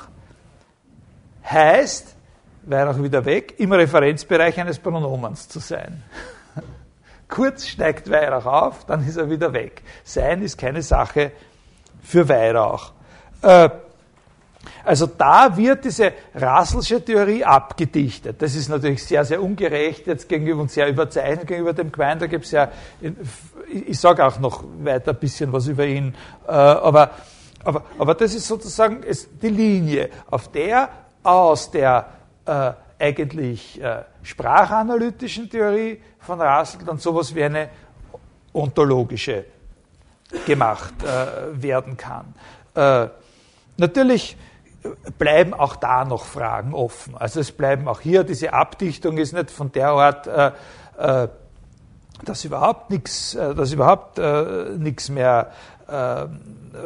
[1.49, 2.15] heißt,
[2.63, 6.03] Weihrauch wieder weg, im Referenzbereich eines Pronomens zu sein.
[7.27, 9.83] Kurz steigt Weihrauch auf, dann ist er wieder weg.
[10.03, 11.31] Sein ist keine Sache
[12.01, 12.91] für Weihrauch.
[13.41, 13.69] Äh,
[14.83, 18.41] also da wird diese Russellsche Theorie abgedichtet.
[18.41, 22.17] Das ist natürlich sehr, sehr ungerecht jetzt gegenüber und sehr überzeichnet gegenüber dem Quine.
[22.17, 22.71] Da gibt es ja,
[23.69, 26.15] ich sage auch noch weiter ein bisschen was über ihn,
[26.47, 27.11] äh, aber
[27.65, 29.01] aber, aber das ist sozusagen
[29.41, 30.89] die Linie, auf der
[31.23, 32.05] aus der
[32.45, 37.69] äh, eigentlich äh, sprachanalytischen Theorie von Russell dann sowas wie eine
[38.53, 39.45] ontologische
[40.45, 42.33] gemacht äh, werden kann.
[42.75, 43.09] Äh,
[43.77, 44.37] natürlich
[45.17, 47.17] bleiben auch da noch Fragen offen.
[47.17, 50.51] Also es bleiben auch hier, diese Abdichtung ist nicht von der Art, äh,
[50.97, 51.27] äh,
[52.23, 54.19] dass überhaupt nichts, dass überhaupt
[54.77, 55.51] nichts mehr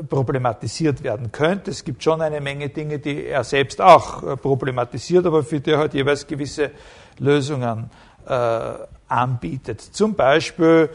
[0.10, 1.72] problematisiert werden könnte.
[1.72, 5.72] Es gibt schon eine Menge Dinge, die er selbst auch äh, problematisiert, aber für die
[5.72, 6.72] er halt jeweils gewisse
[7.18, 7.90] Lösungen
[8.28, 8.72] äh,
[9.08, 9.82] anbietet.
[9.82, 10.90] Zum Beispiel,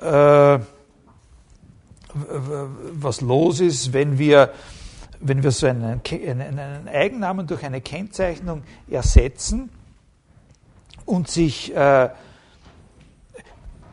[0.00, 0.58] äh,
[2.92, 4.52] was los ist, wenn wir,
[5.20, 9.70] wenn wir so einen, einen Eigennamen durch eine Kennzeichnung ersetzen
[11.04, 12.08] und sich äh,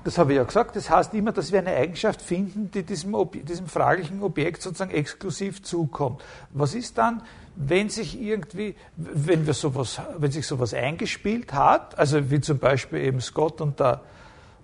[0.04, 3.16] das habe ich ja gesagt, das heißt immer, dass wir eine Eigenschaft finden, die diesem,
[3.44, 6.22] diesem fraglichen Objekt sozusagen exklusiv zukommt.
[6.52, 7.22] Was ist dann,
[7.56, 13.00] wenn sich irgendwie, wenn wir sowas, wenn sich sowas eingespielt hat, also wie zum Beispiel
[13.00, 14.02] eben Scott und der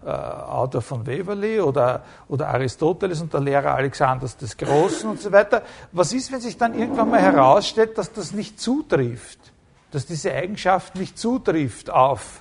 [0.04, 5.32] äh, Autor von Waverley oder, oder Aristoteles und der Lehrer Alexanders des Großen und so
[5.32, 5.62] weiter.
[5.92, 9.40] Was ist, wenn sich dann irgendwann mal herausstellt, dass das nicht zutrifft,
[9.92, 12.40] dass diese Eigenschaft nicht zutrifft auf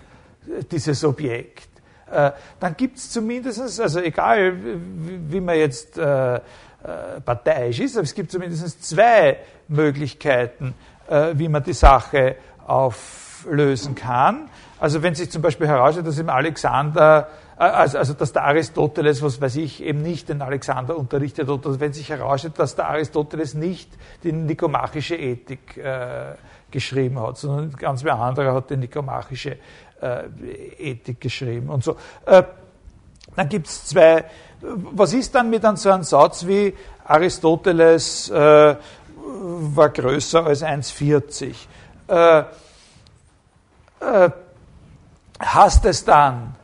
[0.71, 1.68] dieses Objekt?
[2.11, 4.55] Äh, dann gibt es zumindest, also egal
[5.29, 6.41] wie man jetzt äh, äh,
[7.25, 10.75] parteiisch ist, aber es gibt zumindest zwei Möglichkeiten,
[11.33, 14.51] wie man die Sache auflösen kann.
[14.79, 19.41] Also wenn sich zum Beispiel herausstellt, dass im Alexander, also, also dass der Aristoteles, was
[19.41, 23.91] weiß ich, eben nicht den Alexander unterrichtet, oder wenn sich herausstellt, dass der Aristoteles nicht
[24.23, 26.35] die nikomachische Ethik äh,
[26.71, 29.57] geschrieben hat, sondern ganz wer anderer hat die nikomachische
[30.01, 31.97] Ethik geschrieben und so.
[32.27, 32.43] Äh,
[33.37, 34.25] dann gibt es zwei,
[34.61, 38.77] was ist dann mit so einem Satz wie Aristoteles äh,
[39.15, 41.55] war größer als 1,40?
[42.09, 42.45] Äh,
[44.01, 44.31] äh,
[45.39, 46.55] hast es dann,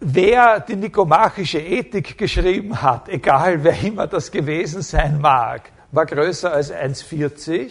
[0.00, 6.52] wer die nikomachische Ethik geschrieben hat, egal wer immer das gewesen sein mag, war größer
[6.52, 7.70] als 1,40?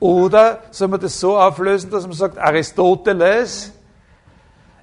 [0.00, 3.72] Oder soll man das so auflösen, dass man sagt, Aristoteles,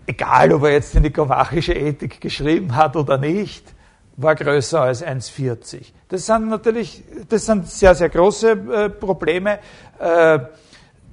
[0.05, 3.73] egal ob er jetzt die nikomachische Ethik geschrieben hat oder nicht,
[4.15, 5.91] war größer als 1,40.
[6.09, 9.59] Das sind natürlich, das sind sehr, sehr große äh, Probleme,
[9.99, 10.39] äh,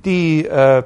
[0.04, 0.82] die äh,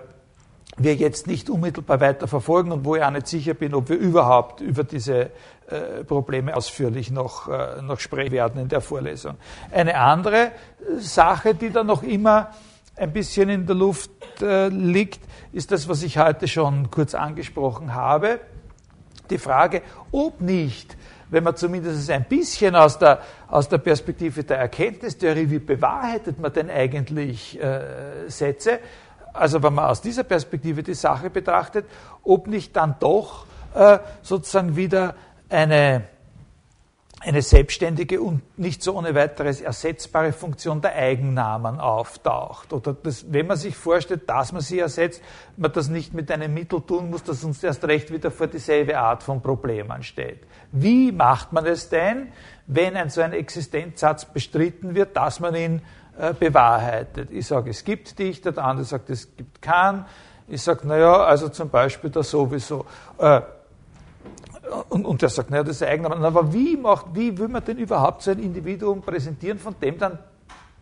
[0.77, 3.97] wir jetzt nicht unmittelbar weiter verfolgen und wo ich auch nicht sicher bin, ob wir
[3.97, 5.31] überhaupt über diese
[5.69, 9.35] äh, Probleme ausführlich noch, äh, noch sprechen werden in der Vorlesung.
[9.73, 10.53] Eine andere
[10.99, 12.51] Sache, die da noch immer
[12.99, 14.11] ein bisschen in der Luft
[14.43, 15.21] äh, liegt,
[15.53, 18.41] ist das, was ich heute schon kurz angesprochen habe,
[19.31, 19.83] die Frage,
[20.13, 20.97] ob nicht,
[21.31, 26.53] wenn man zumindest ein bisschen aus der, aus der Perspektive der Erkenntnistheorie, wie bewahrheitet man
[26.53, 28.81] denn eigentlich äh, Sätze,
[29.33, 31.85] also wenn man aus dieser Perspektive die Sache betrachtet,
[32.25, 35.15] ob nicht dann doch äh, sozusagen wieder
[35.49, 36.05] eine,
[37.21, 42.73] eine selbstständige und nicht so ohne weiteres ersetzbare Funktion der Eigennamen auftaucht.
[42.73, 45.21] Oder das, wenn man sich vorstellt, dass man sie ersetzt,
[45.57, 48.99] man das nicht mit einem Mittel tun muss, das uns erst recht wieder vor dieselbe
[48.99, 50.41] Art von Problemen stellt.
[50.71, 52.29] Wie macht man es denn,
[52.69, 55.83] wenn ein so ein Existenzsatz bestritten wird, dass man ihn
[56.17, 57.33] äh, bewahrheitet?
[57.33, 60.05] Ich sage, es gibt Dichter, der andere sagt, es gibt keinen.
[60.47, 62.87] Ich sage, naja, also zum Beispiel da sowieso.
[63.19, 63.41] Äh,
[64.89, 66.17] und, und der sagt, naja, das ist Eigenname.
[66.27, 70.19] Aber wie, macht, wie will man denn überhaupt so ein Individuum präsentieren, von dem dann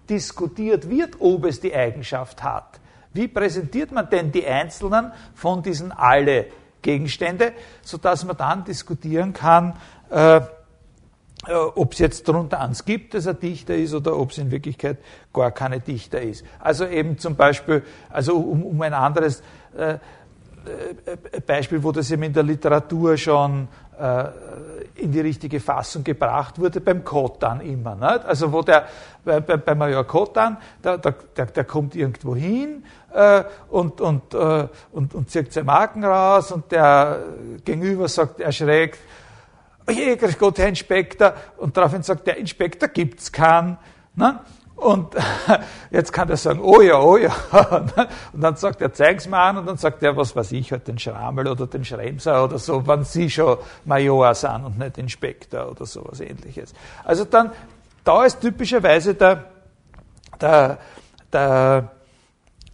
[0.08, 2.80] diskutiert wird, ob es die Eigenschaft hat?
[3.12, 6.46] Wie präsentiert man denn die Einzelnen von diesen alle
[6.82, 9.74] Gegenstände, sodass man dann diskutieren kann,
[10.10, 10.42] äh, äh
[11.74, 14.98] ob es jetzt darunter eins gibt, dass er Dichter ist, oder ob es in Wirklichkeit
[15.32, 16.44] gar keine Dichter ist.
[16.60, 19.42] Also eben zum Beispiel, also um, um ein anderes
[19.76, 19.98] äh,
[21.46, 24.24] Beispiel, wo das eben in der Literatur schon äh,
[24.96, 27.94] in die richtige Fassung gebracht wurde, beim Kotan immer.
[27.94, 28.24] Nicht?
[28.24, 28.86] Also wo der,
[29.24, 35.14] bei, bei Major Kotan, der, der, der kommt irgendwo hin äh, und, und, äh, und,
[35.14, 37.20] und zieht seine Marken raus und der
[37.64, 38.98] Gegenüber sagt erschreckt,
[39.86, 43.78] oh je, grüß Gott, Herr Inspektor, und daraufhin sagt der Inspektor gibt's keinen.
[44.14, 44.40] Ne?
[44.76, 45.14] Und
[45.90, 47.34] jetzt kann er sagen, oh ja, oh ja.
[48.32, 49.56] Und dann sagt er, zeig's mir an.
[49.56, 52.86] Und dann sagt er, was weiß ich, halt den Schrammel oder den Schremser oder so,
[52.86, 56.74] wann Sie schon Major sind und nicht Inspektor oder sowas ähnliches.
[57.04, 57.52] Also dann,
[58.04, 59.44] da ist typischerweise der,
[60.40, 60.78] der,
[61.32, 61.90] der,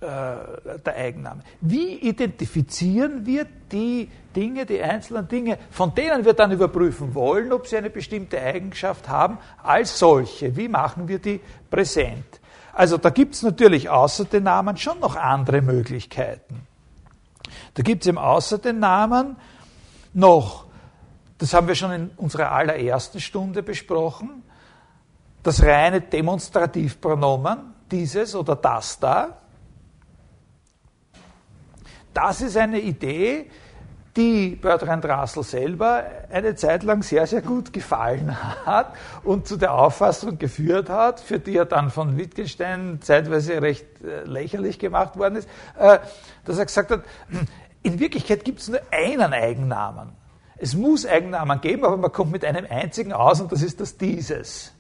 [0.03, 1.43] der Eigenname.
[1.61, 7.69] Wie identifizieren wir die Dinge, die einzelnen Dinge, von denen wir dann überprüfen wollen, ob
[7.69, 10.57] sie eine bestimmte Eigenschaft haben, als solche?
[10.57, 12.41] Wie machen wir die präsent?
[12.73, 16.67] Also da gibt es natürlich außer den Namen schon noch andere Möglichkeiten.
[17.75, 19.37] Da gibt es im außer den Namen
[20.15, 20.65] noch,
[21.38, 24.43] das haben wir schon in unserer allerersten Stunde besprochen,
[25.43, 27.59] das reine Demonstrativpronomen,
[27.91, 29.42] dieses oder das da.
[32.14, 33.51] Das ist eine Idee,
[34.16, 38.94] die Bertrand Russell selber eine Zeit lang sehr, sehr gut gefallen hat
[39.25, 44.25] und zu der Auffassung geführt hat, für die er dann von Wittgenstein zeitweise recht äh,
[44.25, 45.48] lächerlich gemacht worden ist,
[45.79, 45.98] äh,
[46.44, 47.05] dass er gesagt hat,
[47.83, 50.11] in Wirklichkeit gibt es nur einen Eigennamen.
[50.59, 53.96] Es muss Eigennamen geben, aber man kommt mit einem einzigen aus und das ist das
[53.96, 54.72] dieses,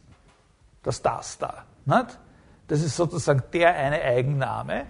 [0.82, 1.64] das das da.
[1.86, 2.18] Nicht?
[2.68, 4.84] Das ist sozusagen der eine Eigenname.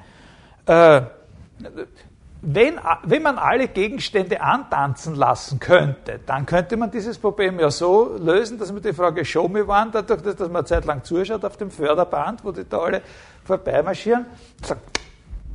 [2.45, 8.17] Wenn, wenn man alle Gegenstände antanzen lassen könnte, dann könnte man dieses Problem ja so
[8.19, 11.45] lösen, dass man die Frage Show me one, dadurch, dass man eine Zeit lang zuschaut
[11.45, 13.03] auf dem Förderband, wo die da alle
[13.45, 14.27] vorbeimarschieren,
[14.61, 14.81] sagt,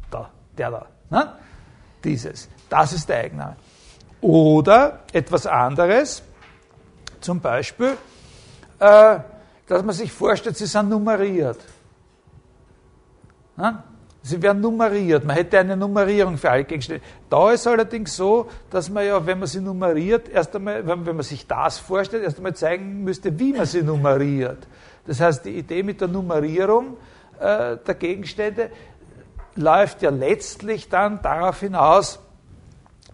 [0.09, 1.33] da, der da, ne?
[2.05, 3.57] dieses, das ist der Eigenname.
[4.21, 6.23] Oder etwas anderes,
[7.19, 7.97] zum Beispiel,
[8.79, 9.19] äh,
[9.67, 11.59] dass man sich vorstellt, sie sind nummeriert.
[13.57, 13.83] Ne?
[14.27, 15.23] Sie werden nummeriert.
[15.23, 17.01] Man hätte eine Nummerierung für alle Gegenstände.
[17.29, 21.21] Da ist allerdings so, dass man ja, wenn man sie nummeriert, erst einmal, wenn man
[21.21, 24.67] sich das vorstellt, erst einmal zeigen müsste, wie man sie nummeriert.
[25.05, 26.97] Das heißt, die Idee mit der Nummerierung
[27.39, 28.69] äh, der Gegenstände
[29.55, 32.19] läuft ja letztlich dann darauf hinaus,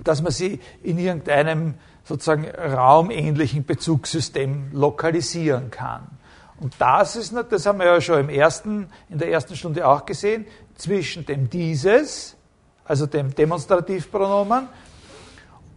[0.04, 6.08] dass man sie in irgendeinem sozusagen raumähnlichen Bezugssystem lokalisieren kann.
[6.60, 10.06] Und das ist, das haben wir ja schon im ersten, in der ersten Stunde auch
[10.06, 10.45] gesehen,
[10.84, 12.36] zwischen dem dieses,
[12.86, 14.67] also dem Demonstrativpronomen,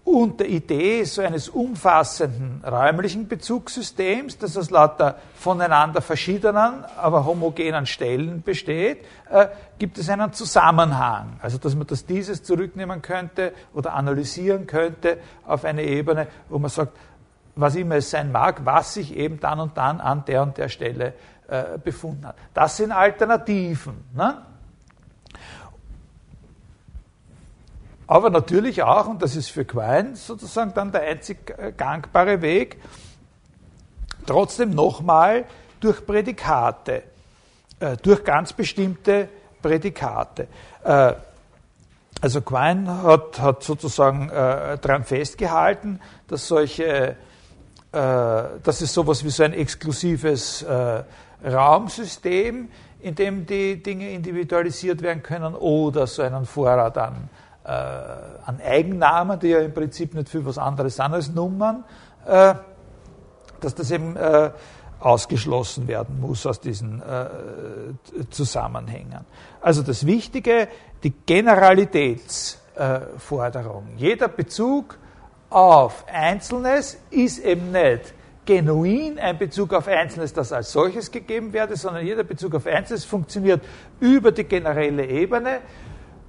[0.04, 7.86] und der Idee so eines umfassenden räumlichen Bezugssystems, das aus lauter voneinander verschiedenen, aber homogenen
[7.86, 9.48] Stellen besteht, äh,
[9.80, 11.40] gibt es einen Zusammenhang.
[11.42, 16.70] Also dass man das dieses zurücknehmen könnte oder analysieren könnte auf eine Ebene, wo man
[16.70, 16.96] sagt,
[17.56, 20.68] was immer es sein mag, was sich eben dann und dann an der und der
[20.68, 21.14] Stelle
[21.48, 22.36] äh, befunden hat.
[22.54, 24.04] Das sind Alternativen.
[24.14, 24.36] Ne?
[28.06, 32.80] Aber natürlich auch, und das ist für Quine sozusagen dann der einzig äh, gangbare Weg,
[34.26, 35.44] trotzdem nochmal
[35.80, 37.02] durch Prädikate,
[37.80, 39.28] äh, durch ganz bestimmte
[39.60, 40.46] Prädikate.
[40.84, 41.14] Äh,
[42.20, 47.14] also Quine hat, hat sozusagen daran festgehalten, dass solche,
[47.92, 50.64] dass es sowas wie so ein exklusives
[51.44, 57.28] Raumsystem, in dem die Dinge individualisiert werden können, oder so einen Vorrat an
[57.66, 61.82] äh, an Eigennamen, die ja im Prinzip nicht viel was anderes sind als Nummern,
[62.24, 62.54] äh,
[63.60, 64.52] dass das eben äh,
[65.00, 67.26] ausgeschlossen werden muss aus diesen äh,
[68.30, 69.24] Zusammenhängen.
[69.60, 70.68] Also das Wichtige,
[71.02, 73.88] die Generalitätsforderung.
[73.96, 74.96] Jeder Bezug
[75.50, 78.14] auf Einzelnes ist eben nicht
[78.46, 83.04] genuin ein Bezug auf Einzelnes, das als solches gegeben werde, sondern jeder Bezug auf Einzelnes
[83.04, 83.60] funktioniert
[84.00, 85.58] über die generelle Ebene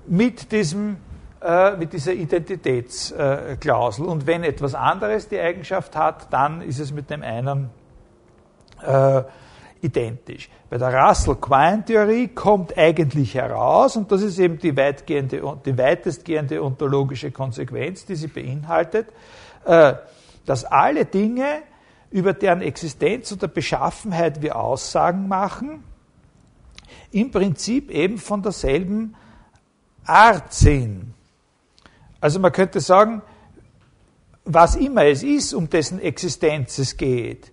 [0.07, 0.97] mit, diesem, äh,
[1.77, 4.05] mit dieser Identitätsklausel.
[4.05, 7.69] Und wenn etwas anderes die Eigenschaft hat, dann ist es mit dem einen
[8.81, 9.21] äh,
[9.81, 10.49] identisch.
[10.69, 17.31] Bei der Russell-Quine-Theorie kommt eigentlich heraus, und das ist eben die, weitgehende, die weitestgehende ontologische
[17.31, 19.07] Konsequenz, die sie beinhaltet,
[19.65, 19.93] äh,
[20.45, 21.61] dass alle Dinge,
[22.09, 25.83] über deren Existenz oder Beschaffenheit wir Aussagen machen,
[27.11, 29.15] im Prinzip eben von derselben
[30.05, 31.13] Art sind.
[32.19, 33.21] Also man könnte sagen,
[34.45, 37.51] was immer es ist, um dessen Existenz es geht,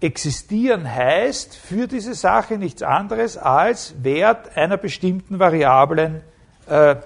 [0.00, 6.22] existieren heißt für diese Sache nichts anderes als Wert einer bestimmten Variablen,
[6.66, 6.96] äh,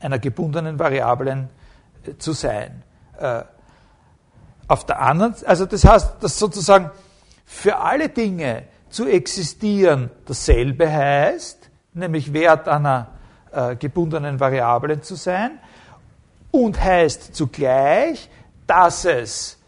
[0.00, 1.48] einer gebundenen Variablen
[2.04, 2.82] äh, zu sein.
[3.18, 3.42] Äh,
[4.68, 6.90] auf der anderen, also das heißt, dass sozusagen
[7.44, 13.15] für alle Dinge zu existieren dasselbe heißt, nämlich Wert einer
[13.56, 15.58] äh, gebundenen Variablen zu sein,
[16.50, 18.30] und heißt zugleich,
[18.66, 19.58] dass es,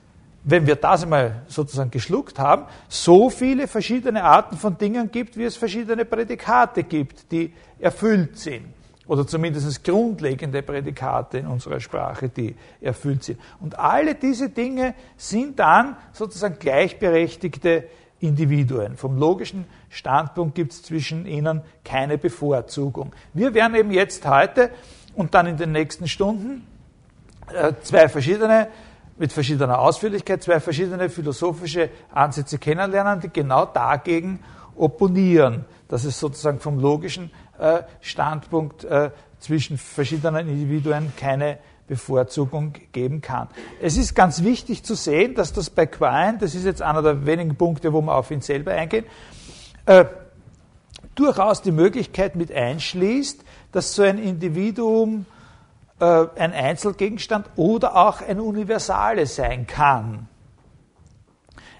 [0.45, 5.45] wenn wir das einmal sozusagen geschluckt haben, so viele verschiedene Arten von Dingen gibt, wie
[5.45, 8.66] es verschiedene Prädikate gibt, die erfüllt sind
[9.07, 13.41] oder zumindest grundlegende Prädikate in unserer Sprache, die erfüllt sind.
[13.61, 17.84] Und alle diese Dinge sind dann sozusagen gleichberechtigte
[18.20, 18.97] Individuen.
[18.97, 23.12] Vom logischen Standpunkt gibt es zwischen ihnen keine Bevorzugung.
[23.32, 24.70] Wir werden eben jetzt heute
[25.14, 26.66] und dann in den nächsten Stunden
[27.53, 28.68] äh, zwei verschiedene,
[29.16, 34.41] mit verschiedener Ausführlichkeit, zwei verschiedene philosophische Ansätze kennenlernen, die genau dagegen
[34.76, 39.11] opponieren, dass es sozusagen vom logischen äh, Standpunkt äh,
[39.41, 41.59] zwischen verschiedenen Individuen keine
[41.89, 43.49] Bevorzugung geben kann.
[43.80, 47.24] Es ist ganz wichtig zu sehen, dass das bei Quine, das ist jetzt einer der
[47.26, 49.07] wenigen Punkte, wo wir auf ihn selber eingehen,
[49.89, 50.05] äh,
[51.14, 55.24] durchaus die Möglichkeit mit einschließt, dass so ein Individuum
[55.99, 60.28] äh, ein Einzelgegenstand oder auch ein Universale sein kann.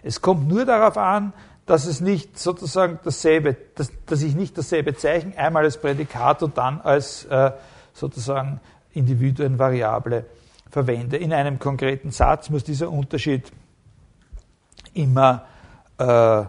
[0.03, 1.35] Es kommt nur darauf an,
[1.67, 6.57] dass es nicht sozusagen dasselbe, dass, dass ich nicht dasselbe Zeichen einmal als Prädikat und
[6.57, 7.53] dann als äh,
[7.93, 8.59] sozusagen
[8.95, 10.25] Individuenvariable
[10.71, 11.19] verwende.
[11.19, 13.53] In einem konkreten Satz muss dieser Unterschied
[14.95, 15.45] immer
[15.99, 16.45] äh,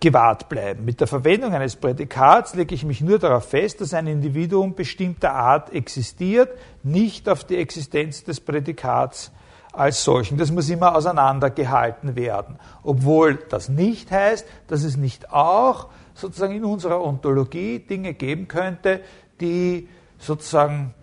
[0.00, 0.84] gewahrt bleiben.
[0.84, 5.32] Mit der Verwendung eines Prädikats lege ich mich nur darauf fest, dass ein Individuum bestimmter
[5.32, 6.50] Art existiert,
[6.82, 9.32] nicht auf die Existenz des Prädikats
[9.72, 10.36] als solchen.
[10.36, 12.58] Das muss immer auseinandergehalten werden.
[12.82, 19.00] Obwohl das nicht heißt, dass es nicht auch sozusagen in unserer Ontologie Dinge geben könnte,
[19.40, 19.88] die
[20.18, 20.94] sozusagen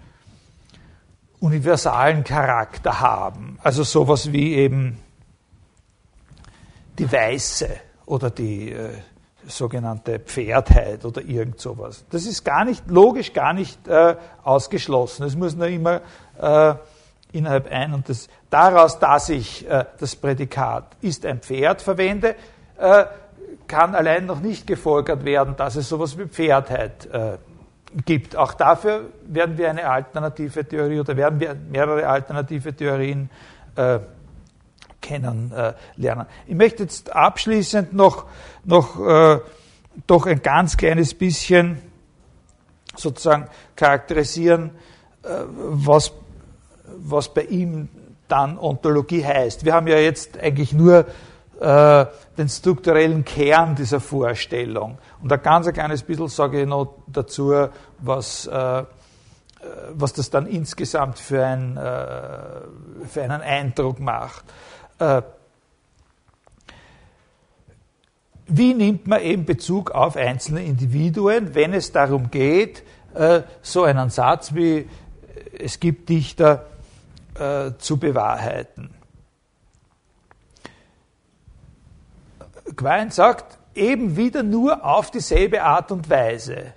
[1.39, 3.57] universalen Charakter haben.
[3.63, 4.99] Also sowas wie eben
[6.99, 7.69] die Weiße
[8.05, 8.89] oder die äh,
[9.47, 12.05] sogenannte Pferdheit oder irgend sowas.
[12.09, 15.25] Das ist gar nicht logisch, gar nicht äh, ausgeschlossen.
[15.25, 16.01] Es muss nur immer
[16.39, 16.75] äh,
[17.31, 22.35] innerhalb ein und das, daraus, dass ich äh, das Prädikat ist ein Pferd verwende,
[22.77, 23.05] äh,
[23.67, 27.37] kann allein noch nicht gefolgert werden, dass es sowas wie Pferdheit äh,
[28.05, 28.35] gibt.
[28.35, 33.29] Auch dafür werden wir eine alternative Theorie oder werden wir mehrere alternative Theorien
[33.75, 33.99] äh,
[35.05, 36.25] kennenlernen.
[36.47, 38.25] ich möchte jetzt abschließend noch,
[38.63, 39.39] noch äh,
[40.07, 41.81] doch ein ganz kleines bisschen
[42.95, 44.71] sozusagen charakterisieren,
[45.23, 46.11] äh, was
[46.97, 47.89] was bei ihm
[48.27, 49.65] dann Ontologie heißt.
[49.65, 51.05] Wir haben ja jetzt eigentlich nur
[51.59, 52.05] äh,
[52.37, 54.97] den strukturellen Kern dieser Vorstellung.
[55.21, 57.53] Und ein ganz ein kleines bisschen sage ich noch dazu,
[57.99, 58.83] was, äh,
[59.93, 64.43] was das dann insgesamt für, ein, äh, für einen Eindruck macht.
[64.99, 65.21] Äh,
[68.47, 72.83] wie nimmt man eben Bezug auf einzelne Individuen, wenn es darum geht,
[73.15, 74.87] äh, so einen Satz wie
[75.57, 76.65] es gibt Dichter,
[77.35, 78.93] äh, zu bewahrheiten.
[82.75, 86.73] Quine sagt, eben wieder nur auf dieselbe Art und Weise.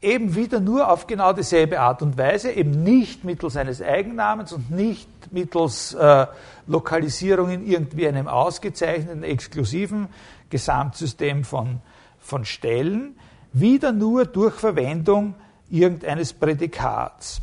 [0.00, 4.70] Eben wieder nur auf genau dieselbe Art und Weise, eben nicht mittels eines Eigennamens und
[4.70, 6.26] nicht mittels äh,
[6.66, 10.08] Lokalisierung in irgendwie einem ausgezeichneten, exklusiven
[10.50, 11.80] Gesamtsystem von,
[12.18, 13.16] von Stellen,
[13.52, 15.34] wieder nur durch Verwendung
[15.70, 17.40] irgendeines Prädikats.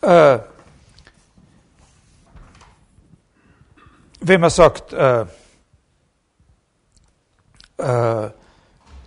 [0.00, 0.38] Äh,
[4.20, 5.22] wenn man sagt, äh,
[7.78, 8.30] äh,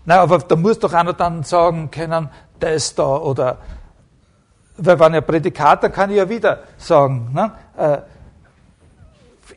[0.08, 2.30] na, aber da muss doch einer dann sagen können,
[2.60, 3.60] das da oder
[4.78, 7.98] weil wenn ein Prädikat, dann kann ich ja wieder sagen, ne, äh,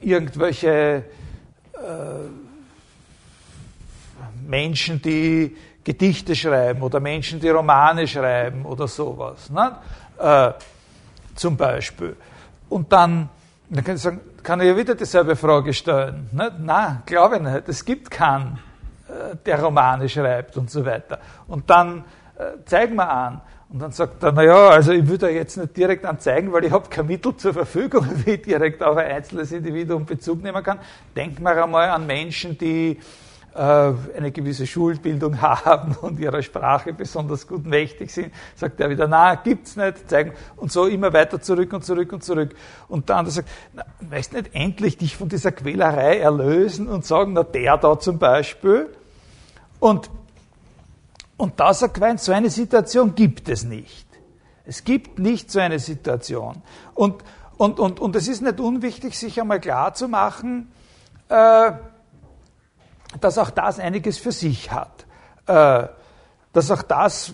[0.00, 1.02] irgendwelche äh,
[4.46, 9.76] Menschen, die Gedichte schreiben oder Menschen, die Romane schreiben oder sowas, ne,
[10.18, 10.52] äh,
[11.34, 12.16] zum Beispiel.
[12.68, 13.28] Und dann,
[13.70, 16.28] dann kann ich sagen, kann ich ja wieder dieselbe Frage stellen.
[16.32, 16.52] Ne?
[16.58, 17.68] Nein, glaube ich nicht.
[17.68, 18.58] Es gibt keinen,
[19.08, 21.18] äh, der Romane schreibt und so weiter.
[21.46, 22.04] Und dann
[22.36, 23.40] äh, zeigen wir an.
[23.70, 26.88] Und dann sagt er, naja, also ich würde jetzt nicht direkt anzeigen, weil ich habe
[26.88, 30.78] kein Mittel zur Verfügung, wie ich direkt auf ein einzelnes Individuum Bezug nehmen kann.
[31.14, 32.98] Denken wir einmal an Menschen, die
[33.54, 39.06] äh, eine gewisse Schulbildung haben und ihrer Sprache besonders gut mächtig sind, sagt er wieder,
[39.06, 42.54] na, gibt's nicht, zeigen, und so immer weiter zurück und zurück und zurück.
[42.88, 47.34] Und der andere sagt, na, weißt nicht endlich dich von dieser Quälerei erlösen und sagen,
[47.34, 48.86] na, der da zum Beispiel.
[49.78, 50.10] Und
[51.38, 54.06] und da sagt Quine, so eine Situation gibt es nicht.
[54.66, 56.62] Es gibt nicht so eine Situation.
[56.94, 57.24] Und,
[57.56, 60.70] und, und, und es ist nicht unwichtig, sich einmal klar zu machen,
[61.28, 61.72] äh,
[63.20, 65.06] dass auch das einiges für sich hat.
[65.46, 65.88] Äh,
[66.52, 67.32] dass auch das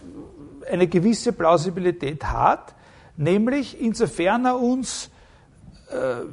[0.70, 2.74] eine gewisse Plausibilität hat,
[3.16, 5.10] nämlich insofern er uns
[5.90, 6.26] äh,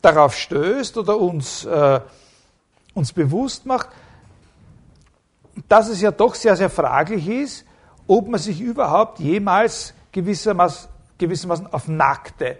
[0.00, 2.00] darauf stößt oder uns, äh,
[2.94, 3.90] uns bewusst macht,
[5.68, 7.64] dass es ja doch sehr, sehr fraglich ist,
[8.06, 12.58] ob man sich überhaupt jemals gewissermaßen, gewissermaßen auf nackte,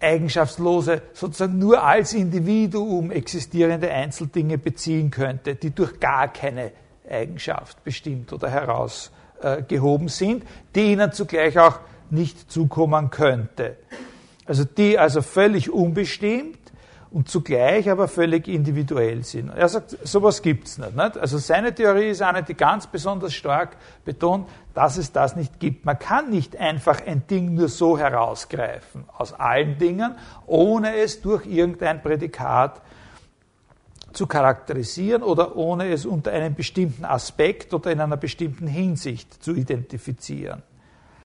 [0.00, 6.72] eigenschaftslose, sozusagen nur als Individuum existierende Einzeldinge beziehen könnte, die durch gar keine
[7.08, 10.44] Eigenschaft bestimmt oder herausgehoben sind,
[10.74, 11.80] die ihnen zugleich auch
[12.10, 13.76] nicht zukommen könnte.
[14.44, 16.58] Also die also völlig unbestimmt
[17.10, 19.50] und zugleich aber völlig individuell sind.
[19.50, 21.18] Er sagt, sowas gibt's nicht, nicht.
[21.18, 25.84] Also seine Theorie ist eine, die ganz besonders stark betont, dass es das nicht gibt.
[25.84, 31.46] Man kann nicht einfach ein Ding nur so herausgreifen aus allen Dingen, ohne es durch
[31.46, 32.82] irgendein Prädikat
[34.12, 39.54] zu charakterisieren oder ohne es unter einem bestimmten Aspekt oder in einer bestimmten Hinsicht zu
[39.54, 40.62] identifizieren.